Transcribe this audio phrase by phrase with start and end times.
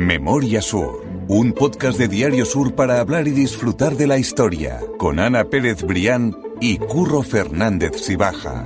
[0.00, 5.18] Memoria Sur, un podcast de Diario Sur para hablar y disfrutar de la historia, con
[5.18, 8.64] Ana Pérez Brián y Curro Fernández Sibaja.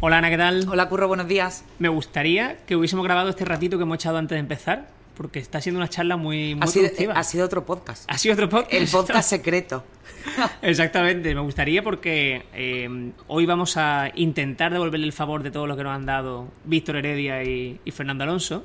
[0.00, 0.66] Hola Ana, ¿qué tal?
[0.66, 1.66] Hola Curro, buenos días.
[1.78, 5.60] Me gustaría que hubiésemos grabado este ratito que hemos echado antes de empezar, porque está
[5.60, 7.14] siendo una charla muy, muy ha, sido, productiva.
[7.14, 8.04] ha sido otro podcast.
[8.08, 8.72] Ha sido otro podcast.
[8.72, 9.84] El podcast secreto.
[10.62, 15.76] Exactamente, me gustaría porque eh, hoy vamos a intentar devolverle el favor de todo lo
[15.76, 18.64] que nos han dado Víctor Heredia y, y Fernando Alonso,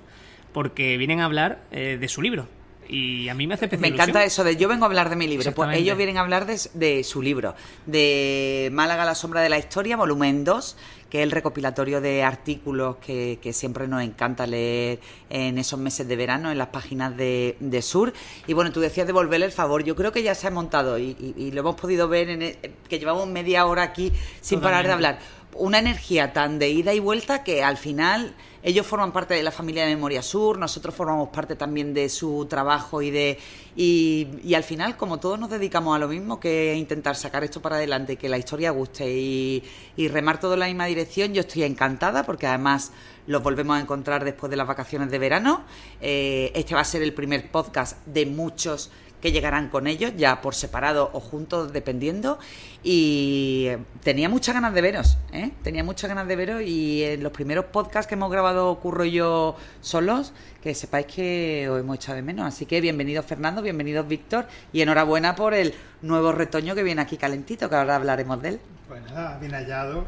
[0.54, 2.48] porque vienen a hablar eh, de su libro.
[2.88, 5.16] Y a mí me hace especial Me encanta eso de yo vengo a hablar de
[5.16, 5.52] mi libro.
[5.54, 7.56] Pues ellos vienen a hablar de, de su libro,
[7.86, 10.78] de Málaga, la sombra de la historia, volumen 2,
[11.16, 16.06] que es el recopilatorio de artículos que, que siempre nos encanta leer en esos meses
[16.10, 18.12] de verano, en las páginas de, de Sur.
[18.48, 19.82] Y bueno, tú decías devolverle el favor.
[19.86, 22.42] Yo creo que ya se ha montado y, y- y lo hemos podido ver, en
[22.42, 22.58] el-
[22.90, 24.12] que llevamos media hora aquí
[24.42, 25.20] sin parar de hablar.
[25.54, 29.52] Una energía tan de ida y vuelta que al final ellos forman parte de la
[29.52, 33.38] familia de Memoria Sur, nosotros formamos parte también de su trabajo y de
[33.76, 37.62] y, al final como todos nos dedicamos a lo mismo que es intentar sacar esto
[37.62, 39.64] para adelante, que la historia guste y,
[39.96, 42.92] y remar todo en la misma dirección, yo estoy encantada porque además
[43.28, 45.64] los volvemos a encontrar después de las vacaciones de verano.
[46.02, 48.90] Eh, este va a ser el primer podcast de muchos
[49.26, 52.38] que llegarán con ellos, ya por separado o juntos, dependiendo.
[52.84, 53.72] Y
[54.04, 55.50] tenía muchas ganas de veros, ¿eh?
[55.64, 59.56] Tenía muchas ganas de veros y en los primeros podcasts que hemos grabado Curro yo
[59.82, 62.46] solos, que sepáis que os hemos echado de menos.
[62.46, 65.74] Así que bienvenidos Fernando, bienvenidos Víctor y enhorabuena por el
[66.04, 68.60] nuevo retoño que viene aquí calentito, que ahora hablaremos de él.
[68.88, 70.06] Pues nada, bien hallado,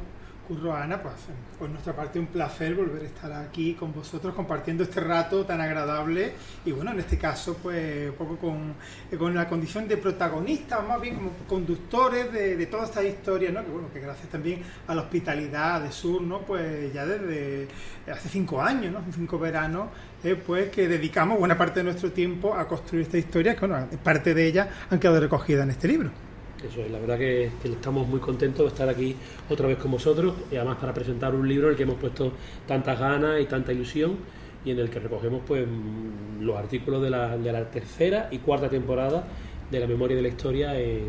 [0.48, 1.14] Curro Ana, pues
[1.60, 5.60] por nuestra parte un placer volver a estar aquí con vosotros compartiendo este rato tan
[5.60, 8.74] agradable y bueno, en este caso pues un poco con,
[9.18, 13.66] con la condición de protagonistas, más bien como conductores de, de toda esta historia, ¿no?
[13.66, 16.40] Que bueno, que gracias también a la hospitalidad de Sur, ¿no?
[16.42, 17.68] Pues ya desde
[18.10, 19.02] hace cinco años, ¿no?
[19.14, 19.90] Cinco veranos,
[20.24, 23.88] eh, pues que dedicamos buena parte de nuestro tiempo a construir esta historia, que bueno,
[24.02, 26.27] parte de ella han quedado recogidas en este libro.
[26.68, 29.16] Es, la verdad que, que estamos muy contentos de estar aquí
[29.50, 32.34] otra vez con vosotros y además para presentar un libro en el que hemos puesto
[32.68, 34.18] tantas ganas y tanta ilusión
[34.66, 35.66] y en el que recogemos pues
[36.42, 39.26] los artículos de la, de la tercera y cuarta temporada
[39.70, 41.04] de la memoria de la historia en,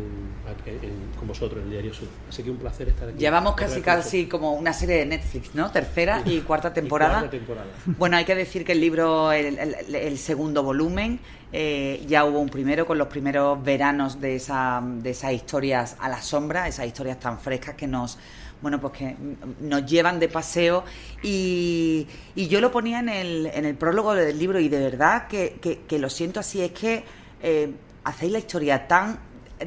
[1.17, 2.07] con vosotros en el Diario Sur.
[2.27, 3.17] Así que un placer estar aquí.
[3.17, 5.71] Llevamos casi casi como una serie de Netflix, ¿no?
[5.71, 6.69] Tercera y cuarta.
[6.69, 7.19] Y temporada.
[7.19, 7.67] cuarta temporada.
[7.97, 11.19] Bueno, hay que decir que el libro, el, el- el segundo volumen,
[11.53, 16.09] eh, ya hubo un primero con los primeros veranos de, esa, de esas historias a
[16.09, 18.17] la sombra, esas historias tan frescas que nos,
[18.61, 19.15] bueno, pues que
[19.61, 20.83] nos llevan de paseo.
[21.23, 25.27] Y, y yo lo ponía en el, en el prólogo del libro y de verdad
[25.27, 27.03] que, que- que lo siento así, es que
[27.41, 27.71] eh,
[28.09, 29.19] hacéis la historia tan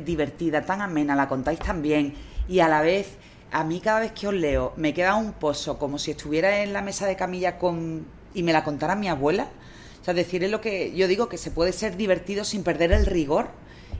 [0.04, 2.14] divertida, tan amena, la contáis tan bien
[2.48, 3.16] y a la vez
[3.52, 6.72] a mí cada vez que os leo me queda un pozo como si estuviera en
[6.72, 8.04] la mesa de camilla con
[8.34, 9.48] y me la contara mi abuela.
[10.00, 12.90] O sea, decir, es lo que yo digo, que se puede ser divertido sin perder
[12.90, 13.50] el rigor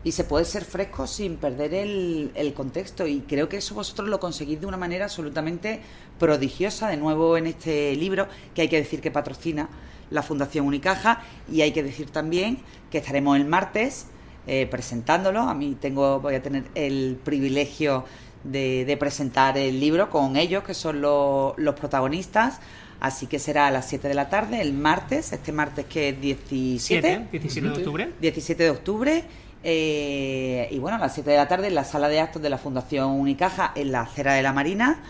[0.03, 3.07] y se puede ser fresco sin perder el, el contexto.
[3.07, 5.81] Y creo que eso vosotros lo conseguís de una manera absolutamente
[6.19, 9.69] prodigiosa, de nuevo en este libro, que hay que decir que patrocina
[10.11, 12.59] la Fundación Unicaja y hay que decir también
[12.91, 14.07] que estaremos el martes
[14.47, 15.41] eh, presentándolo.
[15.41, 18.05] A mí tengo, voy a tener el privilegio
[18.45, 22.61] de, de presentar el libro con ellos, que son lo- los protagonistas.
[23.01, 26.21] Así que será a las 7 de la tarde, el martes, este martes que es
[26.21, 28.13] 17, Siete, 17 de octubre.
[28.21, 29.25] 17 de octubre.
[29.65, 32.51] eh, y bueno, a las 7 de la tarde en la sala de actos de
[32.51, 35.01] la Fundación Unicaja, en la acera de la Marina.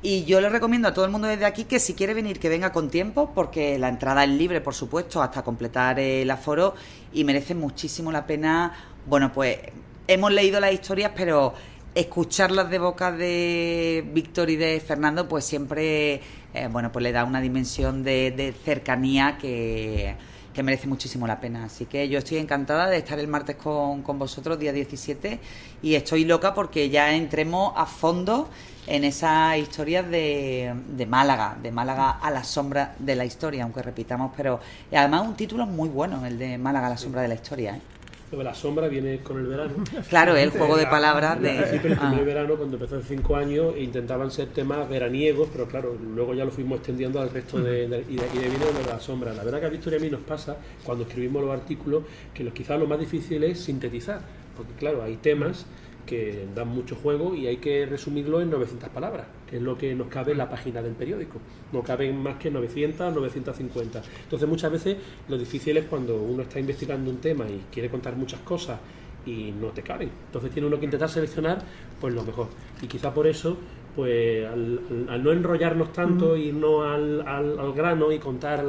[0.00, 2.48] Y yo le recomiendo a todo el mundo desde aquí que si quiere venir, que
[2.48, 6.74] venga con tiempo, porque la entrada es libre, por supuesto, hasta completar el aforo
[7.12, 8.72] y merece muchísimo la pena.
[9.06, 9.58] Bueno, pues
[10.06, 11.52] hemos leído las historias, pero
[11.96, 16.20] escucharlas de boca de Víctor y de Fernando, pues siempre,
[16.54, 20.14] eh, bueno, pues le da una dimensión de, de cercanía que,
[20.58, 21.66] que merece muchísimo la pena.
[21.66, 25.38] Así que yo estoy encantada de estar el martes con, con vosotros, día 17,
[25.82, 28.48] y estoy loca porque ya entremos a fondo
[28.88, 33.82] en esas historias de, de Málaga, de Málaga a la sombra de la historia, aunque
[33.82, 34.58] repitamos, pero
[34.90, 37.76] además un título muy bueno, el de Málaga a la sombra de la historia.
[37.76, 37.97] ¿eh?
[38.30, 39.72] Lo de la sombra viene con el verano.
[40.10, 41.54] Claro, el juego de palabras Al de...
[41.54, 42.08] principio, el Ah.
[42.08, 46.44] primer verano, cuando empezó hace cinco años, intentaban ser temas veraniegos, pero claro, luego ya
[46.44, 49.32] lo fuimos extendiendo al resto de, de- y, de, y de vino de la sombra.
[49.32, 52.02] La verdad que a Víctor y a mí nos pasa, cuando escribimos los artículos,
[52.34, 54.20] que lo, quizás lo más difícil es sintetizar,
[54.56, 55.64] porque claro, hay temas
[56.08, 59.94] que dan mucho juego y hay que resumirlo en 900 palabras, que es lo que
[59.94, 61.38] nos cabe en la página del periódico.
[61.70, 64.02] No caben más que 900, 950.
[64.22, 64.96] Entonces muchas veces
[65.28, 68.80] lo difícil es cuando uno está investigando un tema y quiere contar muchas cosas
[69.26, 70.10] y no te caben.
[70.26, 71.58] Entonces tiene uno que intentar seleccionar
[72.00, 72.48] pues lo mejor.
[72.80, 73.58] Y quizá por eso
[73.98, 78.64] pues al, no enrollarnos tanto, y irnos al, al, grano y contar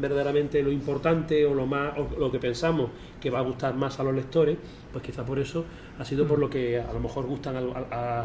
[0.00, 2.88] verdaderamente lo importante o lo más o lo que pensamos
[3.20, 4.56] que va a gustar más a los lectores,
[4.90, 5.66] pues quizá por eso
[6.00, 8.24] ha sido por lo que a lo mejor gustan a,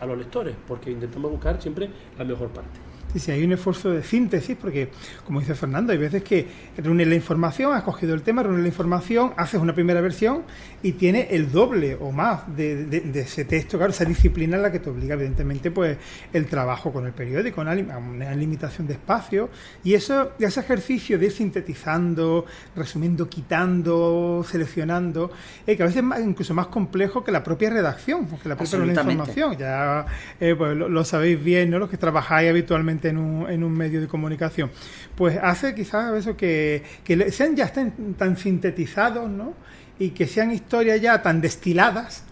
[0.00, 2.78] a los lectores, porque intentamos buscar siempre la mejor parte.
[3.12, 4.90] Sí, sí, hay un esfuerzo de síntesis, porque,
[5.24, 6.46] como dice Fernando, hay veces que
[6.76, 10.42] reúnes la información, has cogido el tema, reúnes la información, haces una primera versión
[10.86, 14.78] y tiene el doble o más de, ese texto, claro, esa disciplina en la que
[14.78, 15.98] te obliga, evidentemente, pues
[16.32, 19.50] el trabajo con el periódico, una, una limitación de espacio,
[19.82, 22.46] y eso, ese ejercicio de ir sintetizando,
[22.76, 25.32] resumiendo, quitando, seleccionando,
[25.66, 28.78] eh, que a veces es incluso más complejo que la propia redacción, que la propia
[28.86, 29.56] información.
[29.58, 30.06] Ya
[30.38, 31.80] eh, pues, lo, lo sabéis bien, ¿no?
[31.80, 34.70] Los que trabajáis habitualmente en un, en un medio de comunicación.
[35.16, 39.66] Pues hace quizás eso que, que sean ya estén tan sintetizados, ¿no?
[39.98, 42.24] Y que sean historias ya tan destiladas,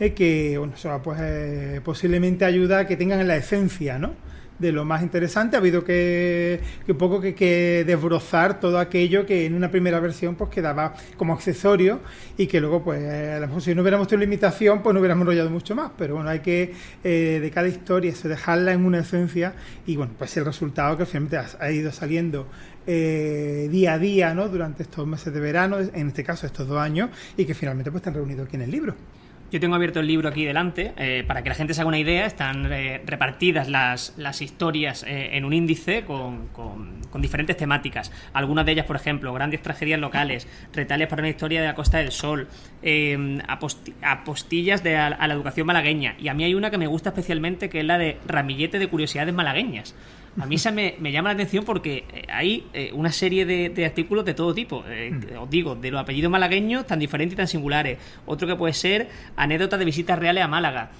[0.00, 4.14] eh, que bueno, pues, eh, posiblemente ayuda a que tengan la esencia, ¿no?
[4.62, 5.56] de lo más interesante.
[5.56, 10.36] Ha habido que, que poco que, que, desbrozar todo aquello que en una primera versión
[10.36, 12.00] pues quedaba como accesorio
[12.38, 15.22] y que luego pues a lo mejor si no hubiéramos tenido limitación pues no hubiéramos
[15.22, 15.90] enrollado mucho más.
[15.98, 16.72] Pero bueno, hay que
[17.04, 19.52] eh, de cada historia se dejarla en una esencia
[19.86, 22.46] y bueno, pues el resultado que finalmente ha, ido saliendo
[22.86, 24.48] eh, día a día ¿no?
[24.48, 28.00] durante estos meses de verano, en este caso estos dos años, y que finalmente pues
[28.00, 28.94] están reunidos aquí en el libro.
[29.52, 31.98] Yo tengo abierto el libro aquí delante eh, para que la gente se haga una
[31.98, 32.24] idea.
[32.24, 38.10] Están eh, repartidas las, las historias eh, en un índice con, con, diferentes temáticas.
[38.32, 41.98] Algunas de ellas, por ejemplo, grandes tragedias locales, retales para una historia de la Costa
[41.98, 42.48] del Sol,
[44.00, 46.16] apostillas de a, la educación malagueña.
[46.18, 48.88] Y a mí hay una que me gusta especialmente, que es la de ramillete de
[48.88, 49.94] curiosidades malagueñas.
[50.40, 54.24] A mí esa me, llama la atención porque eh, hay eh, una serie de, artículos
[54.24, 54.82] de todo tipo.
[54.88, 55.38] Eh, mm.
[55.38, 57.98] Os digo, de los apellidos malagueños tan diferentes y tan singulares.
[58.24, 60.90] Otro que puede ser anécdotas de visitas reales a Málaga.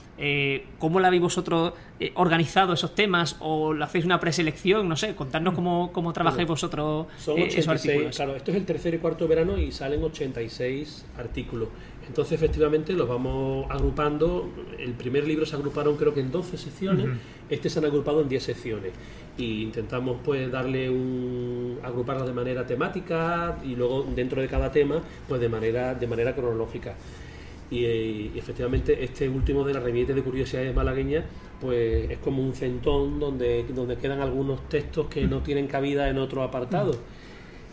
[0.78, 1.72] ¿Cómo la habéis vosotros
[2.14, 3.36] organizado esos temas?
[3.40, 4.88] ¿O lo hacéis una preselección?
[4.88, 8.16] No sé, contarnos cómo, cómo trabajáis vosotros Son 86, esos artículos.
[8.16, 11.70] Claro, esto es el tercer y cuarto verano y salen 86 artículos.
[12.08, 14.50] Entonces, efectivamente, los vamos agrupando.
[14.78, 17.06] El primer libro se agruparon creo que en 12 secciones,
[17.48, 18.92] este se han agrupado en 10 secciones.
[19.38, 25.00] Y intentamos pues darle un agruparlas de manera temática y luego dentro de cada tema
[25.26, 26.94] pues de manera de manera cronológica.
[27.70, 31.24] Y, efectivamente este último de la revista de curiosidades malagueñas
[31.58, 36.18] pues es como un centón donde donde quedan algunos textos que no tienen cabida en
[36.18, 36.92] otro apartado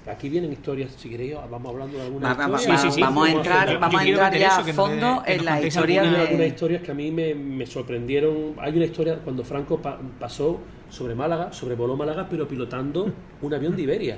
[0.07, 2.97] Aquí vienen historias, si queréis, vamos hablando de algunas historias.
[2.99, 6.07] Vamos a entrar, vamos a entrar ya a fondo en las historias.
[6.07, 8.55] Hay algunas historias que a mí me, me, sorprendieron.
[8.59, 9.79] Hay una historia cuando Franco
[10.19, 10.59] pasó
[10.89, 13.11] sobre Málaga, sobrevoló Málaga, pero pilotando
[13.41, 14.17] un avión de Iberia.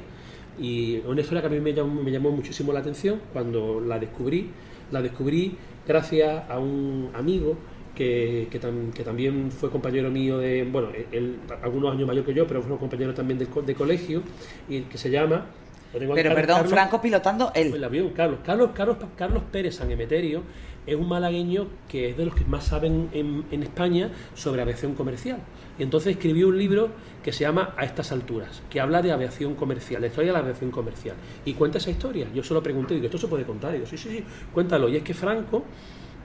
[0.59, 3.99] Y una historia que a mí me llamó, me llamó muchísimo la atención cuando la
[3.99, 4.49] descubrí.
[4.91, 5.55] La descubrí
[5.87, 7.57] gracias a un amigo
[7.95, 12.61] que, que, también fue compañero mío de, bueno, él algunos años mayor que yo, pero
[12.61, 14.21] fue un compañero también de, de colegio,
[14.69, 15.45] y que se llama
[15.91, 17.73] pero perdón, Franco pilotando él.
[17.75, 18.39] El avión, Carlos.
[18.45, 20.43] Carlos, Carlos, Carlos Pérez San Emeterio
[20.85, 24.95] es un malagueño que es de los que más saben en, en, España sobre aviación
[24.95, 25.37] comercial.
[25.77, 26.89] Y entonces escribió un libro
[27.23, 30.43] que se llama A estas alturas, que habla de aviación comercial, la historia de la
[30.43, 31.15] aviación comercial.
[31.45, 32.27] Y cuenta esa historia.
[32.33, 33.71] Yo solo pregunté, digo, ¿esto se puede contar?
[33.71, 34.23] Y digo, sí, sí, sí,
[34.53, 34.89] cuéntalo.
[34.89, 35.63] Y es que Franco,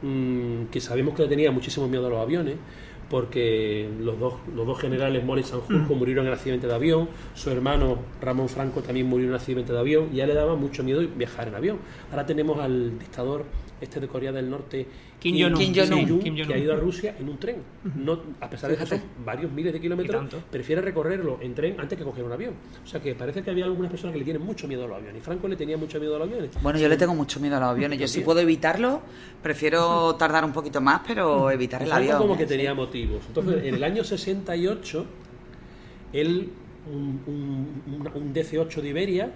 [0.02, 2.56] mmm, que sabemos que le tenía muchísimo miedo a los aviones,
[3.11, 5.99] porque los dos, los dos generales Mori y Sanjurjo mm.
[5.99, 9.79] murieron en el accidente de avión, su hermano Ramón Franco también murió en accidente de
[9.79, 11.79] avión, y ya le daba mucho miedo viajar en avión.
[12.10, 13.44] Ahora tenemos al dictador
[13.80, 14.86] este de Corea del Norte,
[15.18, 17.56] Kim Jong-un, que ha ido a Rusia en un tren.
[17.94, 21.98] no, a pesar de que son varios miles de kilómetros, prefiere recorrerlo en tren antes
[21.98, 22.54] que coger un avión.
[22.84, 24.96] O sea que parece que había algunas personas que le tienen mucho miedo a los
[24.96, 25.20] aviones.
[25.20, 26.50] Y Franco le tenía mucho miedo a los aviones.
[26.62, 27.98] Bueno, yo le tengo mucho miedo a los aviones.
[27.98, 29.02] Yo si puedo evitarlo,
[29.42, 32.18] prefiero tardar un poquito más, pero evitar el avión.
[32.18, 33.24] como que tenía motivos.
[33.28, 35.06] Entonces, en el año 68,
[36.12, 36.50] él,
[36.90, 39.32] un, un, un DC-8 de Iberia,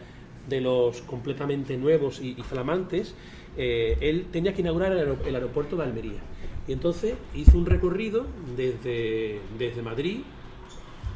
[0.48, 3.14] de los completamente nuevos y flamantes,
[3.62, 6.20] eh, él tenía que inaugurar el, aeropuerto de Almería.
[6.66, 8.24] Y entonces hizo un recorrido
[8.56, 10.20] desde, desde Madrid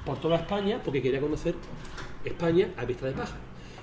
[0.05, 1.55] por toda España porque quería conocer
[2.23, 3.37] España a vista de paja.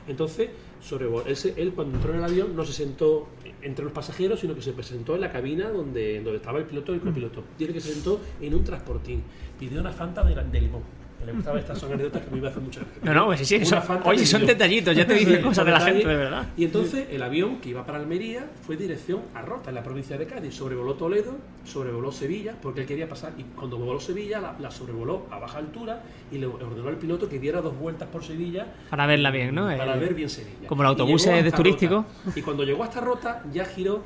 [0.07, 0.49] Entonces,
[0.79, 3.29] sobre, él, él, cuando entró en el avión no se sentó
[3.63, 6.91] entre los pasajeros, sino que se presentó en la cabina donde, donde estaba el piloto
[6.91, 7.43] y el copiloto.
[7.57, 9.23] Tiene que se sentó en un transportín.
[9.59, 10.83] Pidió una fanta de, de limón
[11.25, 13.65] le gustaba estas son anécdotas que a mí me hacen mucha No, no, pues sí,
[13.65, 13.75] sí.
[14.05, 16.47] oye, son detallitos, ya te dicen cosas de la gente, de verdad.
[16.57, 20.17] Y entonces el avión que iba para Almería fue dirección a Rota, en la provincia
[20.17, 20.55] de Cádiz.
[20.55, 23.33] Sobrevoló Toledo, sobrevoló Sevilla, porque él quería pasar.
[23.37, 26.01] Y cuando voló Sevilla, la, sobrevoló a baja altura
[26.31, 28.67] y le ordenó al piloto que diera dos vueltas por Sevilla.
[28.89, 29.65] Para verla bien, ¿no?
[29.65, 30.67] Para ver bien Sevilla.
[30.67, 32.05] Como el autobús es de turístico.
[32.35, 34.03] Y cuando llegó hasta Rota, ya giró,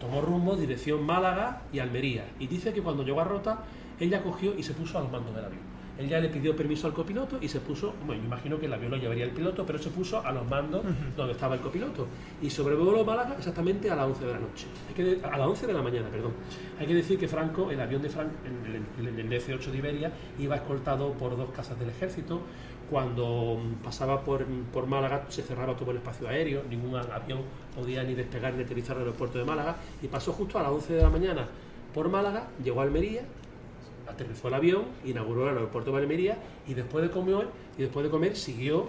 [0.00, 2.24] tomó rumbo dirección Málaga y Almería.
[2.38, 3.64] Y dice que cuando llegó a Rota
[3.98, 5.75] Él ya cogió y se puso a los mandos del avión.
[5.98, 8.72] Él ya le pidió permiso al copiloto y se puso, bueno, yo imagino que el
[8.72, 10.82] avión lo llevaría el piloto, pero se puso a los mandos
[11.16, 12.06] donde estaba el copiloto.
[12.42, 14.66] Y sobrevoló Málaga exactamente a las 11 de la noche.
[14.88, 16.32] Hay que, a las 11 de la mañana, perdón.
[16.78, 20.12] Hay que decir que Franco, el avión de Franco, el, el, el DC-8 de Iberia,
[20.38, 22.40] iba escoltado por dos casas del ejército.
[22.90, 27.40] Cuando pasaba por, por Málaga se cerraba todo el espacio aéreo, ningún avión
[27.74, 29.76] podía ni despegar ni aterrizar en el aeropuerto de Málaga.
[30.02, 31.48] Y pasó justo a las 11 de la mañana
[31.92, 33.22] por Málaga, llegó a Almería,
[34.08, 38.10] aterrizó el avión, inauguró el aeropuerto de Almería y después de comer, y después de
[38.10, 38.88] comer siguió,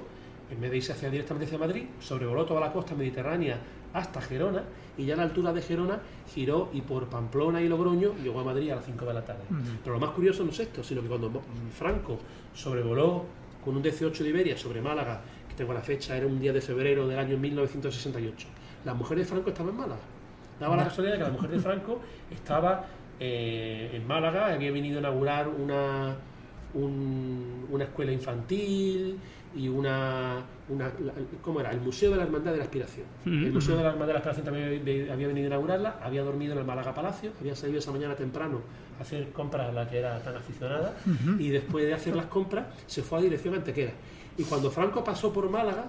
[0.50, 3.60] en vez de irse hacia, directamente hacia Madrid, sobrevoló toda la costa mediterránea
[3.94, 4.64] hasta Gerona
[4.98, 6.00] y ya a la altura de Gerona
[6.34, 9.44] giró y por Pamplona y Logroño llegó a Madrid a las 5 de la tarde.
[9.50, 9.78] Uh -huh.
[9.84, 11.42] Pero lo más curioso no es esto, sino que cuando
[11.78, 12.18] Franco
[12.54, 13.26] sobrevoló
[13.64, 16.62] con un 18 de Iberia sobre Málaga, que tengo la fecha, era un día de
[16.62, 18.48] febrero del año 1968,
[18.86, 20.02] la mujer de Franco estaba en Málaga.
[20.60, 22.00] Daba la casualidad de que la mujer de Franco
[22.32, 22.86] estaba
[23.20, 26.16] eh, en Málaga, había venido a inaugurar una,
[26.74, 29.18] un, una escuela infantil
[29.56, 31.72] y una, una la, ¿cómo era?
[31.72, 33.06] El Museo de la Hermandad de la Aspiración.
[33.26, 33.46] -huh.
[33.48, 36.54] El Museo de la Hermandad de la Aspiración también había venido a inaugurarla, había dormido
[36.54, 38.62] en el Málaga Palacio, había salido esa mañana temprano
[39.00, 41.42] a hacer compras a la que era tan aficionada uh -huh.
[41.42, 43.94] y después de hacer las compras se fue a dirección Antequera.
[44.38, 45.86] Y cuando Franco pasó por Málaga,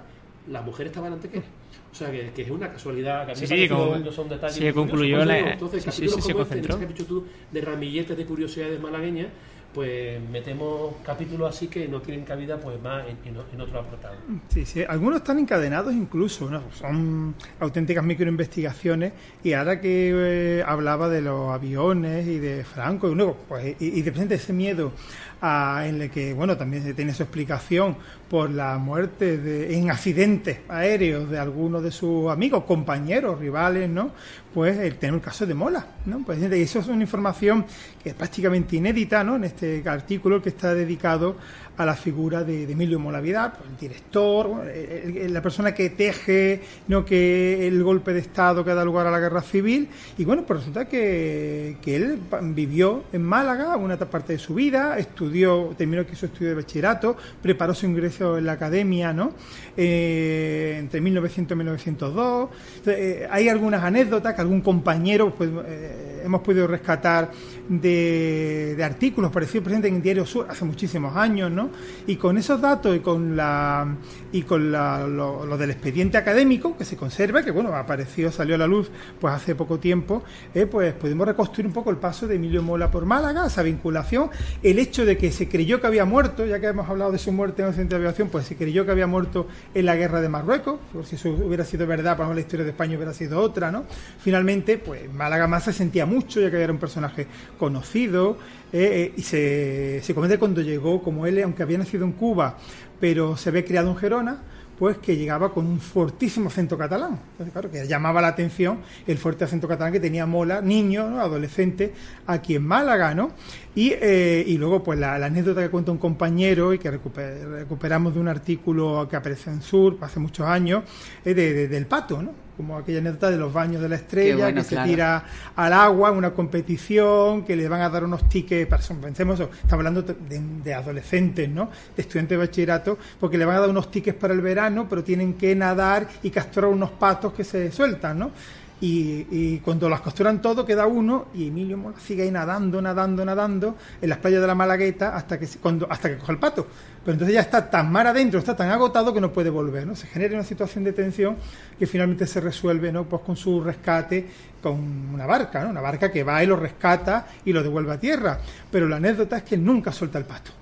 [0.50, 1.45] la mujer estaba en Antequera.
[1.90, 3.26] O sea, que, que, es una casualidad.
[3.26, 4.57] Que a mí sí, sí, como, son detalles.
[4.57, 5.38] Sí, concluyó la.
[5.38, 6.75] Entonces, sí, sí, sí, se concentró.
[6.75, 9.28] Este, que has dicho tú de ramilletes de curiosidades malagueñas,
[9.75, 14.17] pues metemos capítulos así que no tienen cabida pues más en, en, en otro apartado.
[14.49, 16.62] Sí, sí, algunos están encadenados incluso, ¿no?
[16.73, 19.12] son auténticas microinvestigaciones
[19.45, 23.99] y ahora que eh, hablaba de los aviones y de Franco y luego pues y,
[23.99, 24.93] y de presente ese miedo
[25.40, 27.97] a, en el que bueno también tiene su explicación
[28.29, 34.11] por la muerte de, en accidentes aéreos de algunos de sus amigos, compañeros, rivales, ¿no?
[34.53, 36.23] Pues el tener el caso de Mola, ¿no?
[36.25, 37.65] Pues eso es una información
[38.03, 39.37] que es prácticamente inédita, ¿no?
[39.37, 41.37] En este artículo que está dedicado
[41.79, 45.91] a la figura de, de Emilio Mola Vidal, pues, el director, el, la persona que
[45.91, 49.89] teje no que el golpe de Estado que da lugar a la guerra civil.
[50.19, 52.19] Y bueno, pues resulta que, que él
[52.55, 57.17] vivió en Málaga una parte de su vida, estudió, terminó aquí su estudio de bachillerato,
[57.41, 59.33] preparó su ingreso en la academia, ¿no?
[59.77, 62.49] Eh, entre 1900 y 1902.
[62.79, 67.31] Entonces, eh, hay algunas anécdotas que algún compañero pues, eh, hemos podido rescatar
[67.69, 71.71] de, artículos parecidos presentes en Diario Sur hace muchísimos años, ¿no?
[72.07, 73.97] Y con esos datos y con la
[74.31, 78.59] y con la, lo, del expediente académico que se conserva, que bueno, apareció, salió a
[78.59, 80.23] la luz pues hace poco tiempo,
[80.55, 84.31] eh, pues podemos reconstruir un poco el paso de Emilio Mola por Málaga, esa vinculación,
[84.63, 87.33] el hecho de que se creyó que había muerto, ya que hemos hablado de su
[87.33, 90.21] muerte en el accidente de aviación, pues se creyó que había muerto en la guerra
[90.21, 93.41] de Marruecos, por si eso hubiera sido verdad, para la historia de España hubiera sido
[93.41, 93.85] otra, ¿no?
[94.21, 97.27] Finalmente, pues Málaga más se sentía mucho, ya que era un personaje
[97.59, 98.38] conocido,
[98.73, 102.59] eh, eh, y se, se comenta cuando llegó, como él, aunque había nacido en Cuba,
[103.00, 104.43] pero se había criado en Gerona,
[104.79, 107.19] pues que llegaba con un fortísimo acento catalán.
[107.53, 111.21] Claro, que llamaba la atención el fuerte acento catalán que tenía Mola, niño, ¿no?
[111.21, 111.93] adolescente,
[112.27, 113.33] aquí en Málaga, ¿no?
[113.75, 118.15] Y, eh, y luego, pues la, anécdota que cuenta un compañero y que recuper, recuperamos
[118.15, 120.85] de un artículo que apareció en Sur hace muchos años,
[121.25, 122.48] de, del pato, ¿no?
[122.59, 124.85] Como aquella anécdota de los baños de la estrella, bueno, que claro.
[124.85, 125.25] se tira
[125.55, 128.69] al agua, una competición, que le van a dar unos tickets,
[129.00, 130.17] pensemos, estamos hablando de,
[130.65, 131.71] de, adolescentes, ¿no?
[131.95, 135.05] De estudiantes de bachillerato, porque le van a dar unos tickets para el verano, pero
[135.05, 138.33] tienen que nadar y capturar unos patos que se sueltan, ¿no?
[138.81, 143.77] Y, cuando las capturan todo queda uno y Emilio Mola sigue ahí nadando, nadando, nadando
[144.01, 146.67] en las playas de la Malagueta hasta que cuando hasta que coge el pato.
[147.05, 149.97] Pero entonces ya está tan mar adentro, está tan agotado que no puede volver, ¿no?
[149.97, 151.37] Se genera una situación de tensión
[151.79, 153.05] que finalmente se resuelve, ¿no?
[153.05, 154.29] Pues con su rescate
[154.63, 154.75] con
[155.15, 155.71] una barca, ¿no?
[155.71, 158.39] Una barca que va y lo rescata y lo devuelve a tierra.
[158.71, 160.58] Pero la anécdota es que nunca suelta el pato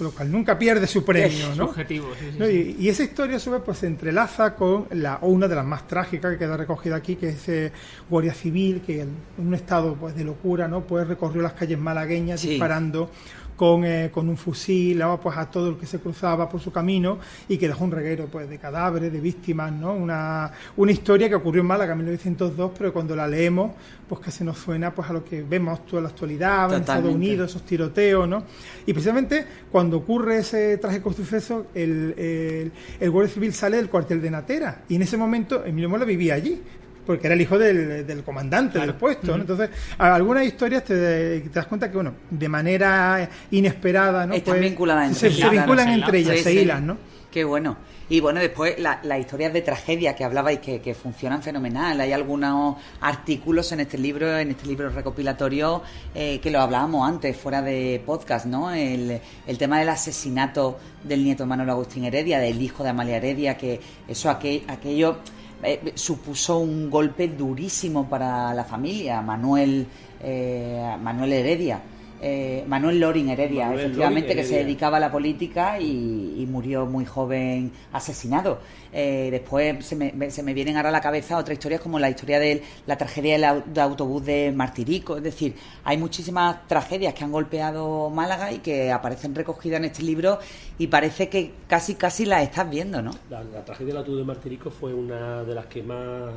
[0.00, 1.64] lo cual nunca pierde su premio, es ¿no?
[1.64, 2.48] Objetivo, sí, sí, ¿no?
[2.48, 5.54] Y, y, esa historia a su vez pues se entrelaza con la o una de
[5.54, 7.72] las más trágicas que queda recogida aquí, que es eh,
[8.08, 10.82] Guardia Civil, que en un estado pues de locura, ¿no?
[10.82, 12.50] Pues recorrió las calles malagueñas sí.
[12.50, 13.10] disparando
[13.56, 17.18] con, eh, con un fusil pues a todo el que se cruzaba por su camino
[17.48, 19.94] y que dejó un reguero pues de cadáveres, de víctimas, ¿no?
[19.94, 23.72] Una, una historia que ocurrió en Málaga en 1902, pero cuando la leemos
[24.08, 27.12] pues que se nos suena pues a lo que vemos toda la actualidad, en Estados
[27.12, 28.44] Unidos, esos tiroteos, ¿no?
[28.84, 34.20] Y precisamente cuando ocurre ese trágico suceso, el, el, el Guardia Civil sale del cuartel
[34.20, 36.62] de Natera y en ese momento Emilio Mola vivía allí
[37.06, 39.28] porque era el hijo del, del comandante del puesto.
[39.36, 39.42] ¿no?
[39.42, 44.34] Entonces, algunas historias te, te das cuenta que, bueno, de manera inesperada, ¿no?
[44.34, 45.50] Están Pues, vinculadas se, entre se ellas.
[45.52, 46.58] vinculan Claro, entre ellas, Sí, se sí.
[46.58, 46.96] hilan, ¿no?
[47.30, 47.76] Qué bueno.
[48.08, 52.00] Y bueno, después la- las historias de tragedia que hablabais que, que funcionan fenomenal.
[52.00, 55.82] Hay algunos artículos en este libro, en este libro recopilatorio,
[56.14, 58.70] eh, que lo hablábamos antes, fuera de podcast, ¿no?
[58.72, 63.16] El, el tema del asesinato del nieto de Manuel Agustín Heredia, del hijo de Amalia
[63.16, 65.16] Heredia, que eso aquel- aquello
[65.62, 69.86] eh, supuso un golpe durísimo para la familia, Manuel,
[70.20, 71.80] eh, Manuel Heredia.
[72.22, 76.46] Eh, Manuel Loring Heredia, Manuel efectivamente, Loring que se dedicaba a la política y, y
[76.46, 78.58] murió muy joven asesinado.
[78.92, 82.08] Eh, después se me, se me vienen ahora a la cabeza otras historias como la
[82.08, 85.16] historia de la tragedia del au- de autobús de Martirico.
[85.18, 85.54] Es decir,
[85.84, 90.38] hay muchísimas tragedias que han golpeado Málaga y que aparecen recogidas en este libro
[90.78, 93.10] y parece que casi casi las estás viendo, ¿no?
[93.28, 96.32] La, la tragedia del autobús de Martirico fue una de las que más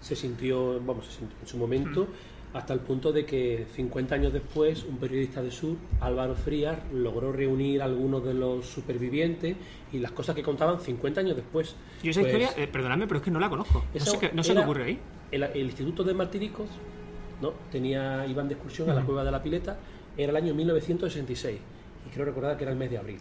[0.00, 2.06] se sintió, vamos, se sintió en su momento,
[2.52, 7.32] hasta el punto de que 50 años después, un periodista de Sur, Álvaro Frías, logró
[7.32, 9.56] reunir a algunos de los supervivientes
[9.92, 11.76] y las cosas que contaban 50 años después.
[12.02, 13.84] Yo esa Pues, historia, eh, perdonadme, pero es que no la conozco.
[13.92, 14.98] No sé qué, no sé qué era ocurre ahí.
[15.30, 16.68] El, el Instituto de Martiricos,
[17.42, 17.52] ¿no?
[17.70, 19.76] Tenía, iban de excursión a la cueva de la Pileta,
[20.16, 21.58] era el año 1966,
[22.06, 23.18] y creo recordar que era el mes de abril.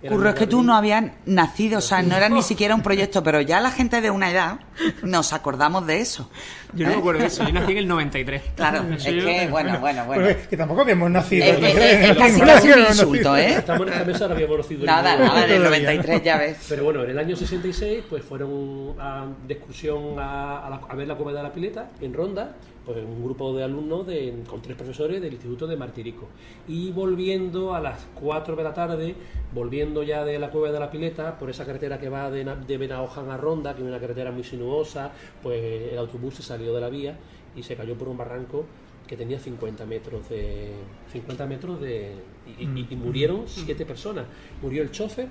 [0.00, 2.82] El Curro, es que tú no habías nacido, o sea, no era ni siquiera un
[2.82, 4.60] proyecto, pero ya la gente de una edad
[5.02, 6.30] nos acordamos de eso.
[6.72, 6.94] Yo no ¿eh?
[6.94, 7.42] me acuerdo de eso.
[7.44, 8.42] Yo nací en el 93.
[8.54, 10.22] Claro, es que, bueno, bueno, bueno.
[10.22, 11.44] Pues que tampoco habíamos nacido.
[11.46, 13.36] Eh, eh, eh, En es casi casi un insulto, nacido.
[13.38, 13.54] ¿eh?
[13.58, 15.80] Estamos en esta mesa, no habíamos conocido Nada, nada, del Todavía.
[15.88, 16.56] 93 ya ves.
[16.68, 20.94] Pero bueno, en el año 66 pues fueron a- de excursión a, a la- a
[20.94, 22.52] ver la cueva de la pileta en Ronda,
[22.88, 26.26] pues un grupo de alumnos de- con tres profesores del Instituto de Martirico.
[26.66, 29.14] Y volviendo a las 4 de la tarde,
[29.52, 32.94] volviendo ya de la cueva de la pileta, por esa carretera que va de, de
[32.94, 36.88] a Ronda, que es una carretera muy sinuosa, pues el autobús se salió de la
[36.88, 37.18] vía
[37.54, 38.64] y se cayó por un barranco
[39.06, 40.70] que tenía 50 metros de
[41.12, 42.12] 50 metros de
[42.58, 44.24] y, y- y murieron siete personas.
[44.62, 45.28] Murió el chofer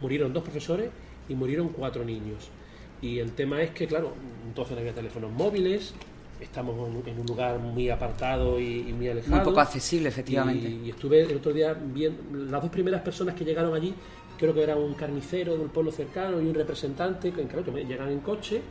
[0.00, 0.90] murieron dos profesores
[1.28, 2.50] y murieron cuatro niños.
[3.02, 4.12] Y el tema es que claro
[4.46, 5.92] entonces no había teléfonos móviles
[6.40, 6.74] estamos
[7.06, 10.68] en, un lugar muy apartado y, y muy alejado Muy poco accesible, efectivamente.
[10.68, 13.94] y, y estuve el otro día viendo las dos primeras personas que llegaron allí
[14.38, 17.84] creo que era un carnicero de un pueblo cercano y un representante que claro que
[17.84, 18.62] llegan en coche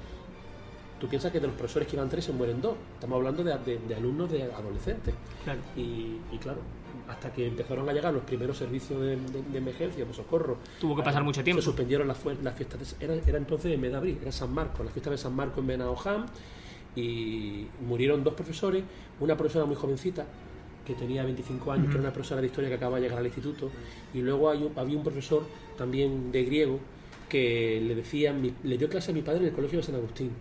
[1.00, 2.74] Tú piensas que de los profesores que iban tres se mueren dos.
[2.96, 5.15] Estamos hablando de, de- de alumnos de adolescentes.
[5.46, 5.62] Claro.
[5.78, 6.60] Y, y claro,
[7.08, 10.58] hasta que empezaron a llegar los primeros servicios de, de- de emergencia, de socorro.
[10.78, 11.62] Tuvo que pasar eh, mucho tiempo.
[11.62, 13.00] Se suspendieron las, fiestas.
[13.00, 15.34] de- era, era entonces en mes de abril, era San Marcos, la fiesta de San
[15.34, 16.26] Marcos en Benaojam.
[16.95, 18.84] Y murieron dos profesores,
[19.19, 20.25] una profesora muy jovencita
[20.86, 23.25] que tenía 25 años, que era una profesora de historia que acaba de llegar al
[23.25, 23.69] instituto,
[24.13, 25.43] y luego hay un- había un profesor
[25.78, 26.80] también de griego
[27.30, 29.95] que le decía, mi- le dio clase a mi padre en el colegio de San
[29.95, 30.32] Agustín,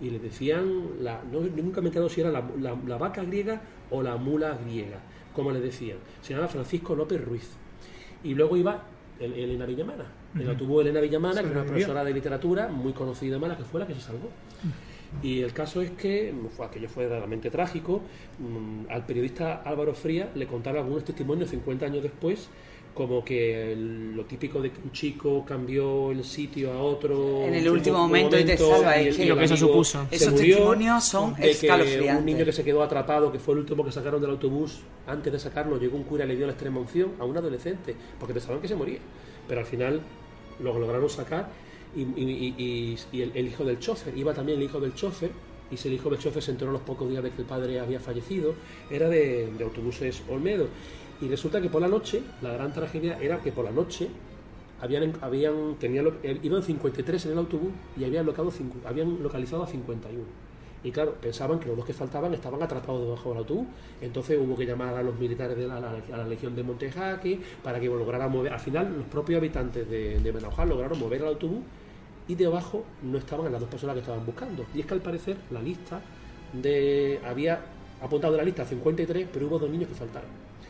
[0.00, 3.24] y le decían, la, no, nunca me he quedado si era la, la- la vaca
[3.24, 5.00] griega o la mula griega,
[5.34, 5.98] como le decían.
[6.22, 7.50] Se llama Francisco López Ruiz.
[8.22, 8.84] Y luego iba
[9.18, 10.04] el- Elena Villamana.
[10.38, 13.64] El autobús Elena Villamana, que era una profesora de literatura muy conocida en Málaga, que
[13.66, 14.28] fue la que se salvó.
[15.22, 18.02] Y el caso es que aquello fue realmente trágico.
[18.38, 22.48] Mm, Al periodista Álvaro Frías le contaron algunos testimonios 50 años después,
[22.94, 27.68] como que lo típico de que un chico cambió el sitio a otro En el
[27.68, 30.06] último un momento y te salva, y el- Lo que eso supuso.
[30.10, 32.18] Esos testimonios son de que escalofriantes.
[32.20, 35.30] Un niño que se quedó atrapado, que fue el último que sacaron del autobús, antes
[35.32, 38.32] de sacarlo, llegó un cura y le dio la extrema unción a un adolescente, porque
[38.32, 38.98] pensaban que se moría.
[39.46, 40.00] Pero al final
[40.60, 41.48] lo lograron sacar
[41.94, 45.30] y, el, hijo del chofer, iba también el hijo del chofer,
[45.70, 47.80] y si el hijo del chofer se enteró los pocos días de que el padre
[47.80, 48.54] había fallecido,
[48.90, 50.68] era de, autobuses Olmedo.
[51.20, 54.08] Y resulta que por la noche, la gran tragedia era que por la noche
[54.80, 58.52] habían, habían tenían, eh, iban 53 en el autobús y habían, locado,
[58.84, 60.45] habían localizado a 51.
[60.86, 63.66] Y claro, pensaban que los dos que faltaban estaban atrapados debajo del autobús.
[64.00, 67.80] Entonces hubo que llamar a los militares de la, a la, Legión de Montejaque para
[67.80, 68.52] que lograran mover.
[68.52, 71.64] Al final, los propios habitantes de, de lograron mover el autobús
[72.28, 74.64] y debajo no estaban las dos personas que estaban buscando.
[74.76, 76.00] Y es que al parecer la lista
[76.52, 77.60] de había
[78.02, 80.28] apuntado de la lista 53, pero hubo dos niños que faltaron.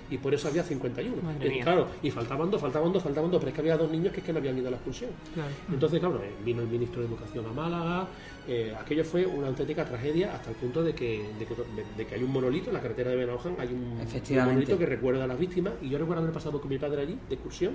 [0.08, 1.20] Y por eso había 51.
[1.20, 3.90] Madre Y claro, y faltaban dos, faltaban dos, faltaban dos, pero es que había dos
[3.90, 5.10] niños que es que no habían ido a la excursión.
[5.34, 5.50] Claro.
[5.68, 8.06] Entonces, claro, eh, vino el ministro de Educación a Málaga,
[8.46, 12.06] eh, aquello fue una auténtica tragedia hasta el punto de que, de que, de- de
[12.06, 14.00] que hay un monolito en la carretera de Benaoján, hay un,
[14.46, 17.18] monolito que recuerda a las víctimas, y yo recuerdo haber pasado con mi padre allí,
[17.28, 17.72] de excursión,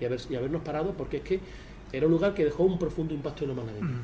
[0.00, 1.38] y, haber, y habernos parado, porque es que
[1.92, 4.00] era un lugar que dejó un profundo impacto en los malagueños.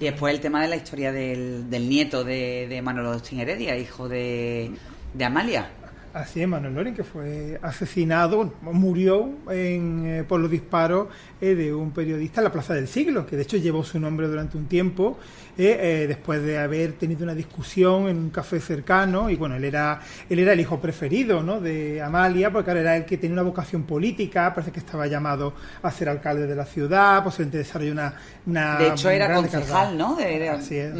[0.00, 3.76] Y después el tema de la historia del, del nieto de, de Manolo Agustín Heredia,
[3.76, 4.72] hijo de,
[5.14, 5.70] de Amalia.
[6.14, 11.08] Así es, Manuel Loring, que fue asesinado, murió en, eh, por los disparos
[11.40, 14.28] eh, de un periodista en la Plaza del Siglo, que de hecho llevó su nombre
[14.28, 15.18] durante un tiempo,
[15.58, 20.00] eh, después de haber tenido una discusión en un café cercano, y bueno, él era,
[20.28, 21.60] él era el hijo preferido ¿no?
[21.60, 25.90] de Amalia, porque era el que tenía una vocación política, parece que estaba llamado a
[25.90, 28.14] ser alcalde de la ciudad, posiblemente desarrolló una,
[28.46, 28.78] una...
[28.78, 30.16] de hecho era concejal, ¿no?
[30.16, 30.92] Así es.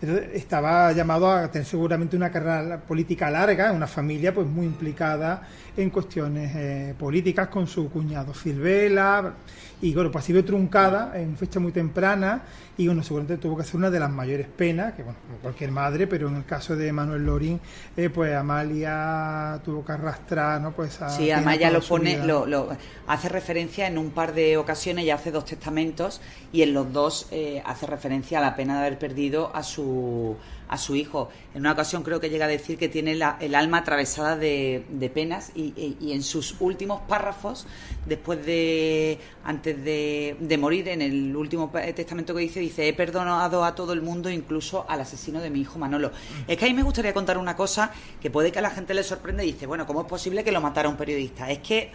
[0.00, 5.42] Entonces, estaba llamado a tener seguramente una carrera política larga, una familia pues muy implicada
[5.82, 9.34] en cuestiones eh, políticas con su cuñado Silvela
[9.80, 12.42] y bueno, pues ha sido truncada en fecha muy temprana
[12.76, 16.06] y bueno, seguramente tuvo que ser una de las mayores penas, que bueno, cualquier madre,
[16.06, 17.60] pero en el caso de Manuel Lorín,
[17.96, 20.72] eh, pues Amalia tuvo que arrastrar, ¿no?
[20.72, 22.68] Pues a Sí, Amalia lo pone, lo, lo,
[23.06, 26.20] hace referencia en un par de ocasiones, y hace dos testamentos
[26.52, 30.36] y en los dos eh, hace referencia a la pena de haber perdido a su
[30.68, 31.30] a su hijo.
[31.54, 35.52] En una ocasión creo que llega a decir que tiene el alma atravesada de, penas
[35.54, 37.66] y, en sus últimos párrafos,
[38.06, 43.74] después de, antes de, morir, en el último testamento que dice, dice, he perdonado a
[43.74, 46.12] todo el mundo, incluso al asesino de mi hijo Manolo.
[46.46, 48.94] Es que a mí me gustaría contar una cosa que puede que a la gente
[48.94, 51.50] le sorprenda y dice, bueno, ¿cómo es posible que lo matara un periodista?
[51.50, 51.90] Es que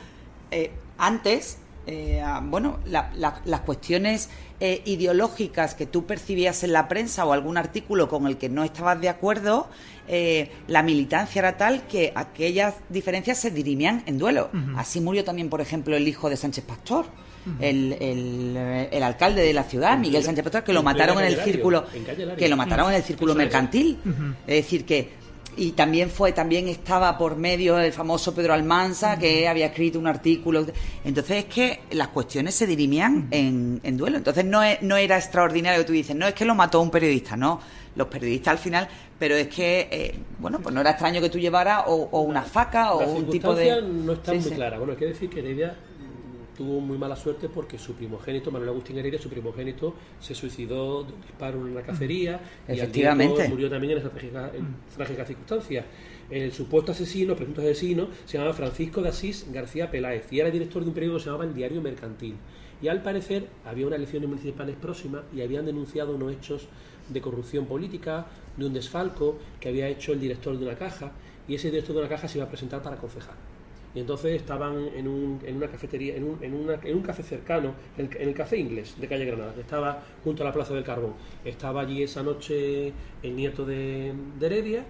[0.52, 7.34] eh, antes eh, bueno, las cuestiones eh, ideológicas que tú percibías en la prensa o
[7.34, 9.68] algún artículo con el que no estabas de acuerdo,
[10.08, 14.50] eh, la militancia era tal que aquellas diferencias se dirimían en duelo.
[14.78, 17.06] Así murió también, por ejemplo, el hijo de Sánchez Pastor.
[17.60, 21.86] el, el, alcalde de la ciudad, Miguel Sánchez Pastor, que lo mataron en el círculo,
[22.38, 24.00] que lo mataron en el círculo mercantil.
[24.48, 25.23] Es decir, que
[25.58, 30.08] y también fue también estaba por medio el famoso Pedro Almanza que había escrito un
[30.08, 30.66] artículo.
[31.04, 34.18] Entonces es que las cuestiones se dirimían en, en duelo.
[34.18, 37.36] Entonces no, no era extraordinario que tú dices no es que lo mató un periodista
[37.36, 37.60] no.
[37.96, 38.88] Los periodistas al final
[39.20, 42.94] pero es que eh, bueno pues no era extraño que tú llevaras o, una faca
[42.94, 45.78] o un tipo de no está muy clara bueno hay que decir que Heredia
[46.58, 51.14] tuvo muy mala suerte porque su primogénito, Manuel Agustín Heredia, su primogénito, se suicidó de
[51.14, 54.12] un disparo en una cacería y murió también en esas
[54.96, 55.86] trágicas circunstancias.
[56.30, 60.84] El supuesto asesino, presunto asesino, se llamaba Francisco de Asís García Peláez y era director
[60.84, 62.36] de un periódico que se llamaba El Diario Mercantil.
[62.82, 66.68] Y al parecer había unas elecciones municipales próximas y habían denunciado unos hechos
[67.10, 71.12] de corrupción política, de un desfalco que había hecho el director de una caja
[71.48, 73.36] y ese director de una caja se iba a presentar para concejal
[73.96, 77.22] y entonces estaban en, un, en una cafetería, en un, en, una, en un café
[77.22, 80.84] cercano, en, el Café Inglés de Calle Granada, que estaba junto a la Plaza del
[80.84, 81.14] Carbón.
[81.46, 84.84] Estaba allí esa noche el nieto de, Heredia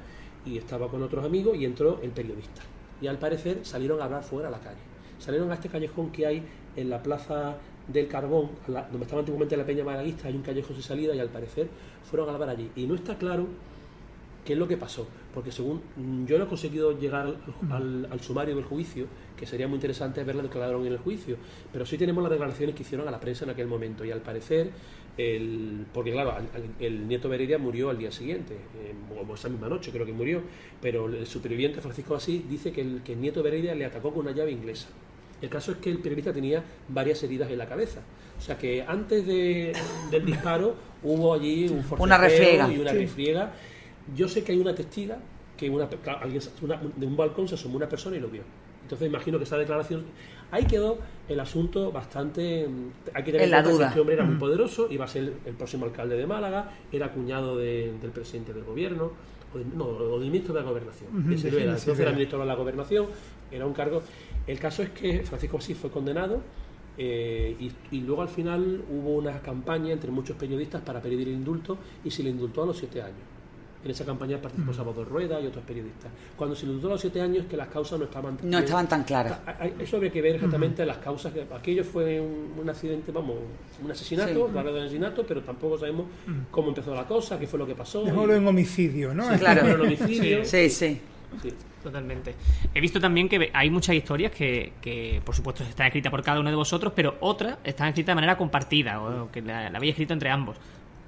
[0.46, 2.62] y estaba con otros amigos y entró el periodista.
[3.02, 4.80] Y al parecer salieron a hablar fuera a la calle.
[5.20, 6.44] Salieron a este callejón que hay
[6.76, 10.84] en la Plaza del Carbón, donde estaba antiguamente la Peña Malaguista, hay un callejón sin
[10.84, 11.68] salida y al parecer
[12.10, 12.72] fueron a hablar allí.
[12.78, 13.48] Y no está claro
[14.46, 17.34] qué es lo que pasó, porque según mm, yo no he conseguido llegar
[17.72, 21.38] al, sumario del juicio, que sería muy interesante ver declararon en el juicio,
[21.72, 24.04] pero sí tenemos las declaraciones que hicieron a la prensa en aquel momento.
[24.06, 24.72] Y al parecer,
[25.18, 26.36] el, porque claro,
[26.80, 28.58] el, nieto Beredia murió al día siguiente,
[29.30, 30.42] o esa misma noche creo que murió,
[30.82, 34.22] pero el superviviente Francisco Asís dice que el, que el nieto Beredia le atacó con
[34.26, 34.90] una llave inglesa.
[35.42, 38.00] El caso es que el periodista tenía varias heridas en la cabeza.
[38.38, 39.74] O sea que antes de,
[40.10, 42.72] del disparo hubo allí un una refriega.
[42.72, 43.52] y una refriega
[44.16, 45.20] yo sé que hay una testiga
[45.58, 45.88] que una,
[46.22, 46.42] alguien,
[46.96, 48.44] de un balcón se asomó una persona y lo vio.
[48.84, 50.04] Entonces imagino que esa declaración.
[50.52, 52.68] Ahí quedó el asunto bastante.
[53.14, 53.78] Hay que tener en la duda.
[53.78, 57.12] Que este hombre era muy poderoso, iba a ser el próximo alcalde de Málaga, era
[57.12, 59.12] cuñado del presidente del gobierno,
[59.54, 61.10] o, no, o del ministro de la gobernación.
[61.16, 63.08] entonces era ministro de la gobernación,
[63.52, 64.04] era un cargo.
[64.46, 66.42] El caso es que Francisco Asís fue condenado.
[66.96, 71.34] Eh, y, y, luego al final hubo una campaña entre muchos periodistas para pedir el
[71.34, 73.33] indulto y se le indultó a los siete años.
[73.84, 74.76] En esa campaña participó mm.
[74.76, 76.12] Salvador Rueda y otros periodistas.
[76.38, 79.04] Cuando se indultó a los siete años que las causas no estaban no estaban tan
[79.04, 79.40] claras.
[79.80, 81.34] Eso habría que ver exactamente las causas.
[81.34, 83.36] Que, aquello fue un, accidente, vamos,
[83.84, 84.54] un asesinato, sí.
[84.54, 86.06] de asesinato, pero tampoco sabemos
[86.50, 88.04] cómo empezó la cosa, qué fue lo que pasó.
[88.04, 89.28] Dejémoslo en homicidio, ¿no?
[89.38, 90.46] claro, en homicidio.
[90.46, 90.70] sí.
[90.70, 91.02] sí.
[91.84, 92.34] Totalmente.
[92.74, 96.40] He visto también que hay muchas historias que, que, por supuesto, están escritas por cada
[96.40, 99.92] uno de vosotros, pero otras están escritas de manera compartida, o que la, la habéis
[99.92, 100.56] escrito entre ambos.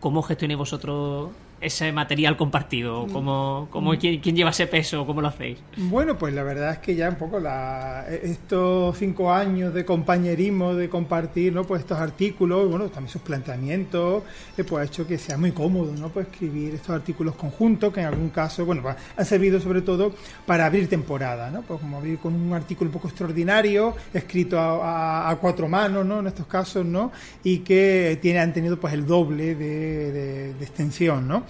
[0.01, 1.31] ¿Cómo gestionáis vosotros
[1.65, 3.07] ese material compartido?
[3.11, 3.97] ¿Cómo, cómo, mm.
[3.97, 5.05] quién, lleva ese peso?
[5.05, 5.57] ¿Cómo lo hacéis?
[5.77, 10.75] Bueno, pues la verdad es que ya un poco la, estos cinco años de compañerismo,
[10.75, 11.63] de compartir ¿no?
[11.63, 14.23] pues estos artículos, bueno, también sus planteamientos,
[14.57, 16.09] eh, pues ha hecho que sea muy cómodo ¿no?
[16.09, 18.83] pues escribir estos artículos conjuntos, que en algún caso bueno,
[19.17, 20.13] han servido sobre todo
[20.45, 21.61] para abrir temporada, ¿no?
[21.63, 26.19] pues como abrir con un artículo un poco extraordinario, escrito a, cuatro manos ¿no?
[26.19, 27.11] en estos casos, ¿no?
[27.43, 31.15] y que tiene, han tenido pues el doble de, de, de extensión.
[31.27, 31.43] ¿no?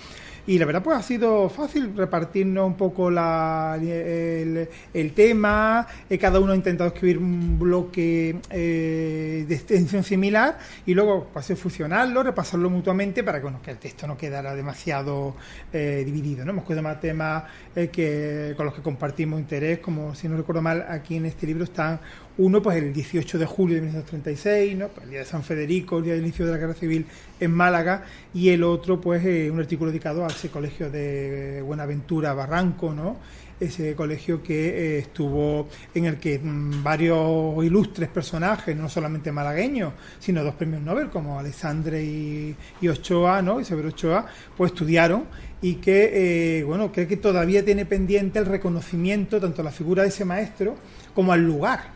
[0.47, 5.87] Y la verdad, pues ha sido fácil repartirnos un poco la, el, tema.
[6.07, 11.51] Eh, cada uno ha intentado escribir un bloque eh, de extensión similar y luego pues,
[11.57, 15.35] fusionarlo, repasarlo mutuamente para que, bueno, el texto no quedara demasiado
[15.73, 16.45] eh, dividido.
[16.45, 16.51] ¿no?
[16.51, 20.85] Hemos cogido más temas que, con los que compartimos interés, como si no recuerdo mal,
[20.87, 21.99] aquí en este libro están
[22.37, 24.89] uno, pues el 18 de julio de 1936, ¿no?
[24.89, 27.05] Pues, el día de San Federico, el día del inicio de la guerra civil
[27.39, 32.33] en Málaga, y el otro, pues eh, un artículo dedicado a ese colegio de Buenaventura
[32.33, 33.17] Barranco, ¿no?
[33.57, 39.93] Ese colegio que eh, estuvo en el que mm, varios ilustres personajes, no solamente malagueños,
[40.19, 43.61] sino dos premios Nobel, como Alexandre y, Ochoa, ¿no?
[43.61, 44.25] Isabel Ochoa,
[44.57, 45.23] pues estudiaron
[45.61, 50.03] y que, eh, bueno, creo que todavía tiene pendiente el reconocimiento tanto a la figura
[50.03, 50.75] de ese maestro
[51.13, 51.94] como al lugar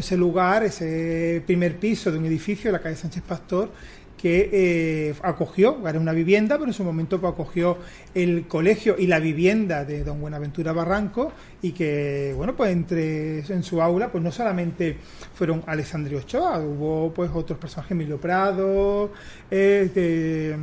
[0.00, 3.70] ese lugar, ese primer piso de un edificio, la calle Sánchez Pastor,
[4.16, 7.78] que eh, acogió, era una vivienda, pero en su momento acogió
[8.14, 13.62] el colegio y la vivienda de don Buenaventura Barranco y que, bueno, pues entre en
[13.62, 14.96] su aula, pues no solamente
[15.34, 19.12] fueron Alessandro Ochoa, hubo pues otros personajes, Emilio Prado,
[19.50, 20.56] eh,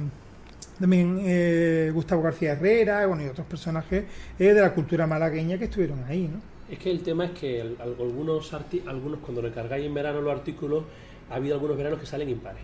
[0.80, 4.04] también eh, Gustavo García Herrera, bueno, y otros personajes
[4.38, 6.53] de la cultura malagueña que estuvieron ahí, ¿no?
[6.70, 10.84] Es que el tema es que algunos, algunos cuando le cargáis en verano los artículos,
[11.30, 12.62] ha habido algunos veranos que salen impares.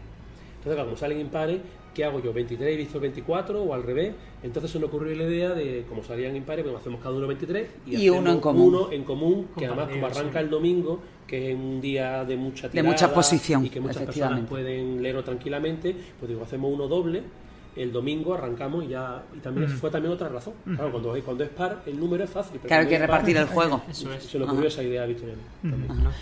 [0.57, 1.59] Entonces, como salen impares,
[1.93, 2.33] ¿qué hago yo?
[2.33, 4.13] ¿23 y visto 24 o al revés?
[4.43, 7.67] Entonces se me ocurrió la idea de, como salían impares, pues hacemos cada uno 23
[7.88, 8.67] y, uno en común.
[8.67, 12.69] Uno en común, que además como arranca el domingo, que es un día de mucha
[12.69, 16.88] tirada, de mucha exposición y que muchas personas pueden leerlo tranquilamente, pues digo, hacemos uno
[16.88, 17.23] doble
[17.79, 20.53] el domingo arrancamos y ya y también fue también otra razón.
[20.63, 23.81] Claro cuando, cuando es par el número es fácil claro hay que repartir el juego.
[23.91, 25.07] Se le ocurrió esa idea a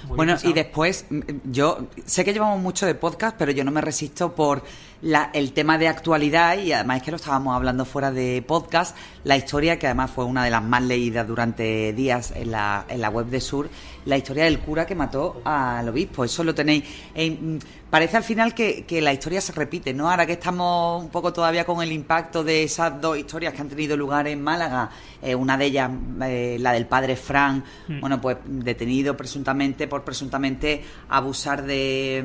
[0.08, 1.08] bueno y después
[1.46, 4.62] yo sé que llevamos mucho de podcast pero yo no me resisto por
[5.02, 8.96] la, el tema de actualidad y además es que lo estábamos hablando fuera de podcast
[9.24, 13.02] la historia que además fue una de las más leídas durante días en la, en
[13.02, 13.70] la web de Sur
[14.08, 16.24] la historia del cura que mató al obispo.
[16.24, 20.10] Eso lo tenéis en, parece al final que, la historia se repite, ¿no?
[20.10, 23.70] Ahora que estamos un poco todavía con el impacto de esas dos historias que han
[23.70, 24.90] tenido lugar en Málaga,
[25.22, 25.92] eh, una de ellas,
[26.24, 28.00] eh, la del padre Fran, hmm.
[28.00, 32.24] bueno, pues detenido presuntamente por presuntamente abusar de,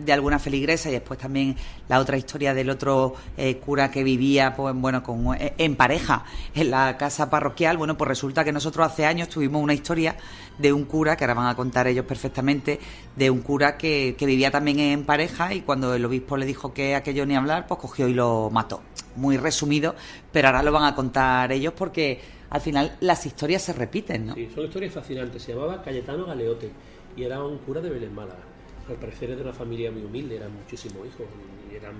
[0.00, 1.56] de, alguna feligresa y después también
[1.88, 6.70] la otra historia del otro eh, cura que vivía, pues bueno, con, en pareja en
[6.70, 10.16] la casa parroquial, bueno, pues resulta que nosotros hace años tuvimos una historia
[10.58, 12.80] de un cura, que ahora van a contar ellos perfectamente,
[13.14, 16.72] de un cura que, que vivía también en pareja y cuando el obispo le dijo
[16.72, 18.82] que aquello ni hablar, pues cogió y lo mató.
[19.16, 19.94] Muy resumido,
[20.32, 22.20] pero ahora lo van a contar ellos porque
[22.50, 24.34] al final las historias se repiten, ¿no?
[24.34, 25.42] Sí, son historias fascinantes.
[25.42, 26.70] Se llamaba Cayetano Galeote
[27.16, 28.40] y era un cura de Belén Málaga.
[28.88, 31.26] Al parecer es de una familia muy humilde, eran muchísimos hijos,
[31.70, 31.94] y eran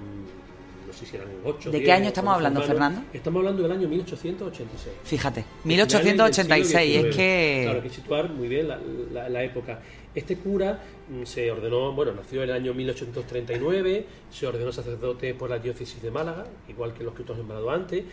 [0.88, 1.70] no sé si eran ocho.
[1.70, 3.02] ¿De qué año estamos hablando, Fernando?
[3.12, 4.96] Estamos hablando del año 1886.
[5.04, 7.60] Fíjate, 1886, es que...
[7.64, 9.80] Claro, hay que situar muy bien la, la época.
[10.14, 15.50] Este cura mm, se ordenó, bueno, nació en el año 1839, se ordenó sacerdote por
[15.50, 18.04] la diócesis de Málaga, igual que los que hemos nombrado antes,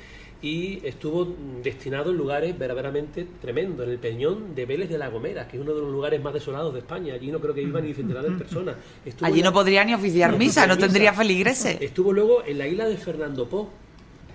[0.46, 5.48] y estuvo destinado en lugares verdaderamente tremendos, en el Peñón de Vélez de la Gomera,
[5.48, 7.16] que es uno de los lugares más desolados de España.
[7.16, 8.76] Allí no creo que vivan ni centenares de personas.
[9.22, 11.82] Allí no podría ni oficiar misa, no tendría feligreses.
[11.82, 13.70] Estuvo luego en la isla de Fernando Po,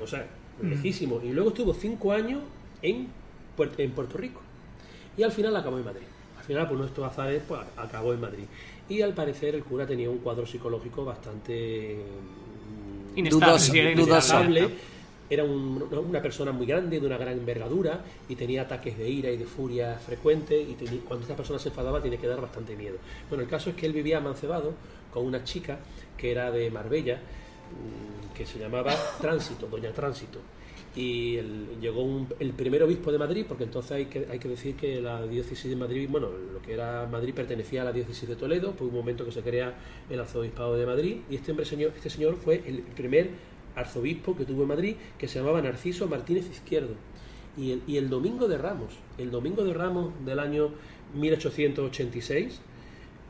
[0.03, 0.27] o sea,
[0.61, 2.41] lejísimo, y luego estuvo cinco años
[2.83, 3.07] en,
[3.79, 4.41] en Puerto Rico.
[5.17, 6.07] Y al final acabó en Madrid
[6.51, 8.45] final, por nuestros azares, pues acabó en Madrid.
[8.89, 11.97] Y al parecer el cura tenía un cuadro psicológico bastante
[13.15, 14.71] mm, inestable.
[15.31, 19.37] Era una persona muy grande, de una gran envergadura, y tenía ataques de ira y
[19.37, 22.97] de furia frecuentes, y cuando esta persona se enfadaba tiene que dar bastante miedo.
[23.29, 24.75] Bueno, el caso es que él vivía amancebado
[25.13, 25.79] con una chica
[26.17, 30.41] que era de Marbella, mm, que se llamaba Tránsito, Doña Tránsito
[30.97, 31.39] y
[31.81, 35.25] llegó el primer obispo de Madrid, porque entonces hay que, hay que decir que la
[35.27, 38.89] diócesis de Madrid, bueno, lo que era Madrid pertenecía a la diócesis de Toledo, fue
[38.89, 39.75] un momento que se crea
[40.09, 43.31] el arzobispado de Madrid, y este hombre señor, este señor fue el primer
[43.77, 46.95] arzobispo que tuvo en Madrid, que se llamaba Narciso Martínez Izquierdo.
[47.57, 50.71] Y el, y el domingo de Ramos, el domingo de Ramos del año
[51.15, 52.61] 1886,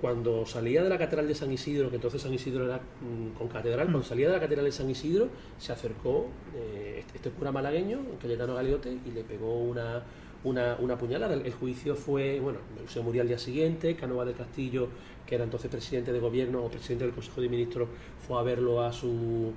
[0.01, 3.49] cuando salía de la catedral de San Isidro, que entonces San Isidro era mm, con
[3.49, 7.53] catedral, cuando salía de la catedral de San Isidro, se acercó eh, este, este cura
[7.53, 10.03] malagueño, Cayetano Galeote, y le pegó una,
[10.45, 11.35] una, una, puñalada.
[11.35, 14.89] El juicio fue, bueno, se murió al día siguiente, Canova del Castillo,
[15.27, 17.89] que era entonces presidente de gobierno o presidente del Consejo de Ministros,
[18.27, 19.53] fue a verlo a su,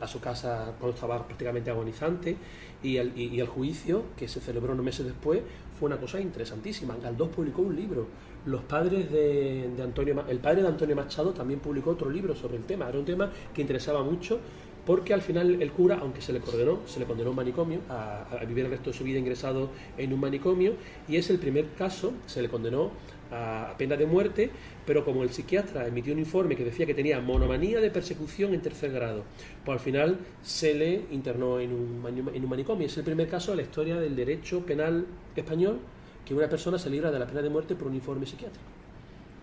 [0.00, 2.36] a su casa cuando estaba prácticamente agonizante,
[2.82, 5.40] y el, y el juicio, que se celebró unos meses después,
[5.78, 6.96] fue una cosa interesantísima.
[7.02, 8.06] Galdós publicó un libro
[8.46, 12.64] los padres de, Antonio, el padre de Antonio Machado también publicó otro libro sobre el
[12.64, 12.88] tema.
[12.88, 14.38] Era un tema que interesaba mucho
[14.86, 17.80] porque al final el cura, aunque se le condenó, se le condenó a un manicomio,
[17.88, 20.74] a, a vivir el resto de su vida ingresado en un manicomio,
[21.08, 22.92] y es el primer caso, se le condenó
[23.32, 24.50] a pena de muerte,
[24.86, 28.60] pero como el psiquiatra emitió un informe que decía que tenía monomanía de persecución en
[28.62, 29.22] tercer grado,
[29.64, 32.86] pues al final se le internó en un, en un manicomio.
[32.86, 35.78] Es el primer caso de la historia del derecho penal español
[36.24, 38.64] que una persona se libra de la pena de muerte por un informe psiquiátrico.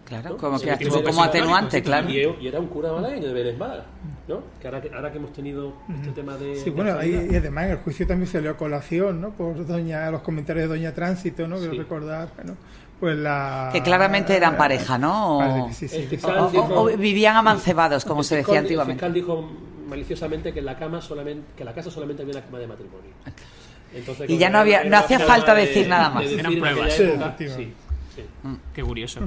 [0.06, 0.38] Claro, ¿no?
[0.38, 2.10] como que actuó como atenuante, claro.
[2.10, 3.86] Y, y era un cura malagueño de Vélez Málaga,
[4.28, 4.42] ¿no?
[4.60, 6.58] Que ahora, que ahora que hemos tenido este tema de...
[6.58, 9.30] Sí, de bueno, ahí- y además en el juicio también salió a colación, ¿no?
[9.32, 11.56] Por doña, los comentarios de Doña Tránsito, ¿no?
[11.56, 11.78] Quiero Sí.
[11.80, 12.58] recordar, ¿no?
[13.04, 13.70] Pues la...
[13.74, 15.70] Que claramente eran pareja, ¿no?
[15.74, 16.08] Sí, sí.
[16.10, 18.94] El O, dijo- vivían amancebados, como el se decía El antiguamente.
[18.94, 19.52] fiscal dijo
[19.90, 22.68] maliciosamente que en la cama solamente, que en la casa solamente había una cama de
[22.68, 23.12] matrimonio.
[23.94, 26.20] Entonces, Y ya no había- no hacía falta de- decir nada más.
[26.24, 26.94] de decir Eran pruebas.
[26.94, 27.50] Sí, época, sí,
[28.16, 28.24] sí.
[28.74, 29.20] Qué curioso.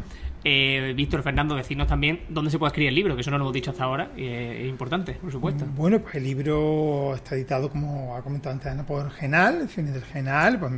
[0.45, 3.45] Eh, Víctor Fernando, decirnos también dónde se puede escribir el libro, que eso no lo
[3.45, 5.65] hemos dicho hasta ahora es, importante, por supuesto.
[5.77, 10.59] Bueno, pues el libro está editado, como ha comentado antes Ana, por Genal, del Genal.
[10.59, 10.73] Pues,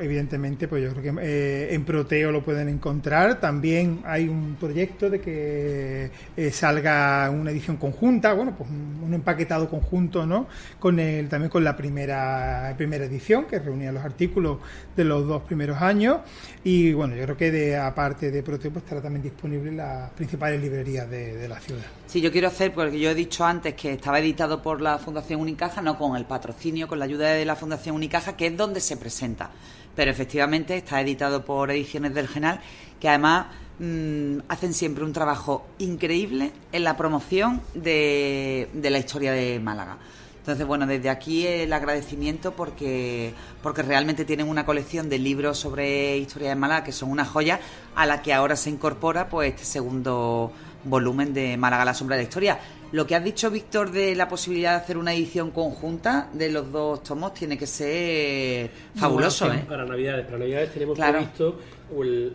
[0.00, 3.40] evidentemente, pues yo creo que eh, en Proteo lo pueden encontrar.
[3.40, 9.14] También hay un proyecto de que eh, salga una edición conjunta, bueno, pues un, un
[9.14, 10.46] empaquetado conjunto, ¿no?
[10.78, 14.58] Con el, también con la primera, primera edición, que reunía los artículos
[14.96, 16.18] de los dos primeros años.
[16.64, 20.10] Y bueno, yo creo que de, aparte de Proteo, pues estará también disponible en las
[20.10, 21.82] principales librerías de, la ciudad.
[22.06, 25.40] Sí, yo quiero hacer, porque yo he dicho antes que estaba editado por la Fundación
[25.40, 28.80] Unicaja, no con el patrocinio, con la ayuda de la Fundación Unicaja, que es donde
[28.80, 29.50] se presenta.
[29.96, 32.60] Pero efectivamente está editado por Ediciones del Genal,
[33.00, 33.46] que además
[33.78, 39.96] mm, hacen siempre un trabajo increíble en la promoción de la historia de Málaga.
[40.42, 46.16] Entonces, bueno, desde aquí el agradecimiento porque, porque realmente tienen una colección de libros sobre
[46.16, 47.60] historia de Málaga que son una joya
[47.94, 50.50] a la que ahora se incorpora pues este segundo
[50.82, 52.58] volumen de Málaga la sombra de la historia.
[52.90, 56.72] Lo que has dicho, Víctor, de la posibilidad de hacer una edición conjunta de los
[56.72, 59.64] dos tomos tiene que ser fabuloso, ¿eh?
[59.68, 61.18] Para Navidades, para Navidades tenemos Claro.
[61.18, 61.56] previsto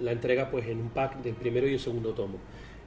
[0.01, 2.37] la entrega pues en un pack del primero y el segundo tomo.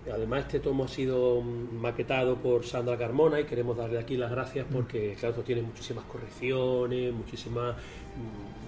[0.09, 4.31] Además, este tomo ha sido mm, maquetado por Sandra Carmona y queremos darle aquí las
[4.31, 7.77] gracias porque, claro, tiene muchísimas correcciones, muchísimas.